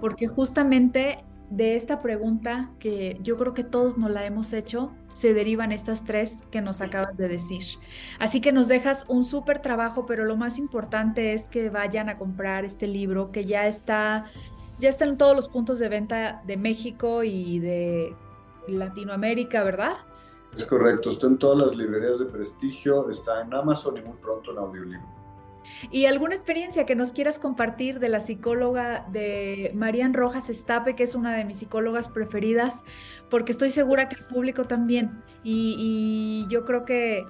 porque 0.00 0.26
justamente 0.26 1.24
de 1.50 1.76
esta 1.76 2.02
pregunta 2.02 2.70
que 2.78 3.18
yo 3.22 3.36
creo 3.38 3.54
que 3.54 3.64
todos 3.64 3.96
nos 3.96 4.10
la 4.10 4.26
hemos 4.26 4.52
hecho, 4.52 4.92
se 5.10 5.32
derivan 5.32 5.72
estas 5.72 6.04
tres 6.04 6.42
que 6.50 6.60
nos 6.60 6.80
acabas 6.80 7.16
de 7.16 7.28
decir. 7.28 7.62
Así 8.18 8.40
que 8.40 8.52
nos 8.52 8.68
dejas 8.68 9.06
un 9.08 9.24
súper 9.24 9.62
trabajo, 9.62 10.04
pero 10.04 10.24
lo 10.24 10.36
más 10.36 10.58
importante 10.58 11.32
es 11.32 11.48
que 11.48 11.70
vayan 11.70 12.08
a 12.08 12.18
comprar 12.18 12.64
este 12.64 12.86
libro 12.86 13.32
que 13.32 13.46
ya 13.46 13.66
está, 13.66 14.26
ya 14.78 14.90
está 14.90 15.06
en 15.06 15.16
todos 15.16 15.34
los 15.34 15.48
puntos 15.48 15.78
de 15.78 15.88
venta 15.88 16.42
de 16.46 16.56
México 16.56 17.24
y 17.24 17.58
de 17.60 18.14
Latinoamérica, 18.68 19.64
¿verdad? 19.64 19.96
Es 20.54 20.66
correcto, 20.66 21.10
está 21.10 21.26
en 21.28 21.38
todas 21.38 21.66
las 21.66 21.76
librerías 21.76 22.18
de 22.18 22.26
prestigio, 22.26 23.08
está 23.10 23.42
en 23.42 23.54
Amazon 23.54 23.96
y 23.96 24.02
muy 24.02 24.16
pronto 24.16 24.52
en 24.52 24.58
audiolibro. 24.58 25.17
¿Y 25.90 26.06
alguna 26.06 26.34
experiencia 26.34 26.86
que 26.86 26.94
nos 26.94 27.12
quieras 27.12 27.38
compartir 27.38 27.98
de 27.98 28.08
la 28.08 28.20
psicóloga 28.20 29.06
de 29.10 29.72
Marian 29.74 30.14
Rojas 30.14 30.50
Estape, 30.50 30.94
que 30.94 31.04
es 31.04 31.14
una 31.14 31.36
de 31.36 31.44
mis 31.44 31.58
psicólogas 31.58 32.08
preferidas, 32.08 32.84
porque 33.30 33.52
estoy 33.52 33.70
segura 33.70 34.08
que 34.08 34.16
el 34.16 34.24
público 34.24 34.64
también. 34.64 35.22
Y, 35.44 36.46
yo 36.50 36.64
creo 36.64 36.84
que 36.84 37.24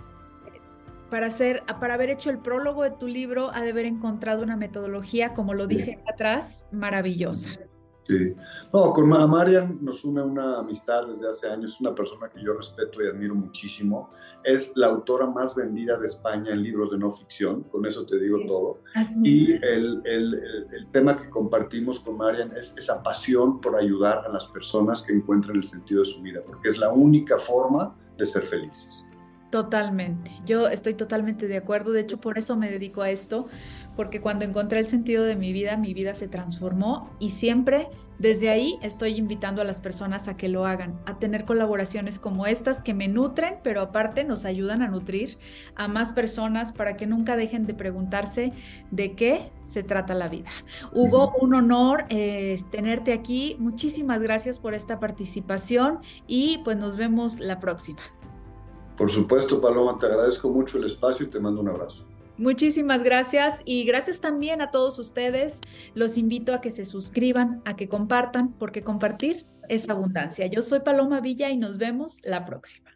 para, 1.11 1.27
hacer, 1.27 1.63
para 1.81 1.95
haber 1.95 2.11
hecho 2.11 2.31
el 2.31 2.39
prólogo 2.39 2.83
de 2.83 2.91
tu 2.91 3.07
libro, 3.07 3.51
ha 3.53 3.63
de 3.63 3.71
haber 3.71 3.87
encontrado 3.87 4.43
una 4.43 4.57
metodología, 4.57 5.35
como 5.35 5.55
lo 5.55 5.67
dice 5.67 5.95
acá 5.95 6.13
atrás, 6.13 6.67
maravillosa. 6.73 7.68
Sí. 8.09 8.35
No, 8.73 8.93
con 8.95 9.07
Marian 9.07 9.79
nos 9.83 10.03
une 10.03 10.23
una 10.23 10.61
amistad 10.61 11.07
desde 11.09 11.29
hace 11.29 11.47
años, 11.47 11.75
es 11.75 11.81
una 11.81 11.95
persona 11.95 12.31
que 12.31 12.43
yo 12.43 12.55
respeto 12.55 13.03
y 13.03 13.07
admiro 13.07 13.35
muchísimo. 13.35 14.11
Es 14.43 14.73
la 14.77 14.87
autora 14.87 15.27
más 15.27 15.55
vendida 15.55 15.99
de 15.99 16.07
España 16.07 16.53
en 16.53 16.63
libros 16.63 16.91
de 16.91 16.99
no 16.99 17.11
ficción, 17.11 17.65
con 17.65 17.85
eso 17.85 18.07
te 18.07 18.19
digo 18.19 18.39
todo. 18.47 18.81
Y 19.23 19.53
el, 19.53 20.01
el, 20.07 20.35
el, 20.73 20.91
tema 20.91 21.21
que 21.21 21.29
compartimos 21.29 22.01
con 22.01 22.17
Marian 22.17 22.51
es 22.57 22.75
esa 22.79 23.03
pasión 23.03 23.61
por 23.61 23.77
ayudar 23.77 24.25
a 24.27 24.31
las 24.31 24.47
personas 24.47 25.03
que 25.03 25.13
encuentran 25.13 25.57
el 25.57 25.65
sentido 25.65 26.01
de 26.01 26.07
su 26.07 26.23
vida, 26.23 26.41
porque 26.47 26.71
es 26.71 26.79
la 26.79 26.91
única 26.91 27.37
forma 27.37 27.95
de 28.17 28.25
ser 28.25 28.45
felices. 28.45 29.08
Totalmente, 29.51 30.31
yo 30.45 30.69
estoy 30.69 30.93
totalmente 30.93 31.49
de 31.49 31.57
acuerdo, 31.57 31.93
de 31.93 32.03
hecho 32.03 32.21
por 32.21 32.37
eso 32.37 32.55
me 32.55 32.71
dedico 32.71 33.01
a 33.01 33.11
esto, 33.11 33.47
porque 33.97 34.21
cuando 34.21 34.45
encontré 34.45 34.79
el 34.79 34.89
sentido 34.89 35.25
de 35.25 35.37
mi 35.37 35.55
vida, 35.55 35.79
mi 35.79 35.95
vida 35.95 36.15
se 36.15 36.29
transformó 36.29 37.11
y 37.19 37.31
siempre 37.31 37.89
Desde 38.19 38.51
ahí 38.51 38.79
estoy 38.83 39.15
invitando 39.15 39.63
a 39.63 39.65
las 39.65 39.79
personas 39.79 40.27
a 40.27 40.37
que 40.37 40.49
lo 40.49 40.67
hagan, 40.67 40.99
a 41.07 41.21
tener 41.21 41.45
colaboraciones 41.45 42.19
como 42.19 42.47
estas 42.47 42.83
que 42.83 42.93
me 42.93 43.07
nutren, 43.07 43.59
pero 43.63 43.81
aparte 43.81 44.25
nos 44.25 44.45
ayudan 44.45 44.83
a 44.83 44.89
nutrir 44.89 45.39
a 45.77 45.87
más 45.87 46.13
personas 46.13 46.73
para 46.73 46.97
que 46.97 47.07
nunca 47.07 47.37
dejen 47.37 47.65
de 47.65 47.75
preguntarse 47.75 48.53
de 48.91 49.15
qué 49.15 49.53
se 49.65 49.85
trata 49.85 50.15
la 50.15 50.29
vida. 50.29 50.51
Hugo, 50.93 51.33
un 51.41 51.55
honor 51.55 52.07
eh, 52.09 52.61
tenerte 52.73 53.13
aquí. 53.13 53.57
Muchísimas 53.61 54.21
gracias 54.21 54.59
por 54.59 54.75
esta 54.75 54.99
participación 54.99 56.01
y 56.27 56.59
pues 56.65 56.77
nos 56.77 56.97
vemos 56.97 57.39
la 57.39 57.61
próxima. 57.61 58.01
Por 58.99 59.11
supuesto, 59.11 59.61
Paloma, 59.61 59.97
te 59.99 60.07
agradezco 60.07 60.51
mucho 60.51 60.77
el 60.77 60.85
espacio 60.85 61.27
y 61.27 61.31
te 61.31 61.39
mando 61.39 61.61
un 61.61 61.69
abrazo. 61.69 62.05
Muchísimas 62.37 63.03
gracias 63.03 63.63
y 63.65 63.85
gracias 63.85 64.21
también 64.21 64.61
a 64.61 64.71
todos 64.71 64.99
ustedes. 64.99 65.61
Los 65.95 66.19
invito 66.19 66.53
a 66.53 66.61
que 66.61 66.71
se 66.71 66.85
suscriban, 66.85 67.63
a 67.65 67.77
que 67.77 67.89
compartan, 67.89 68.53
porque 68.53 68.83
compartir 68.83 69.47
es 69.69 69.89
abundancia. 69.89 70.47
Yo 70.47 70.63
soy 70.63 70.81
Paloma 70.81 71.21
Villa 71.21 71.51
y 71.51 71.57
nos 71.57 71.79
vemos 71.79 72.19
la 72.23 72.45
próxima. 72.45 72.88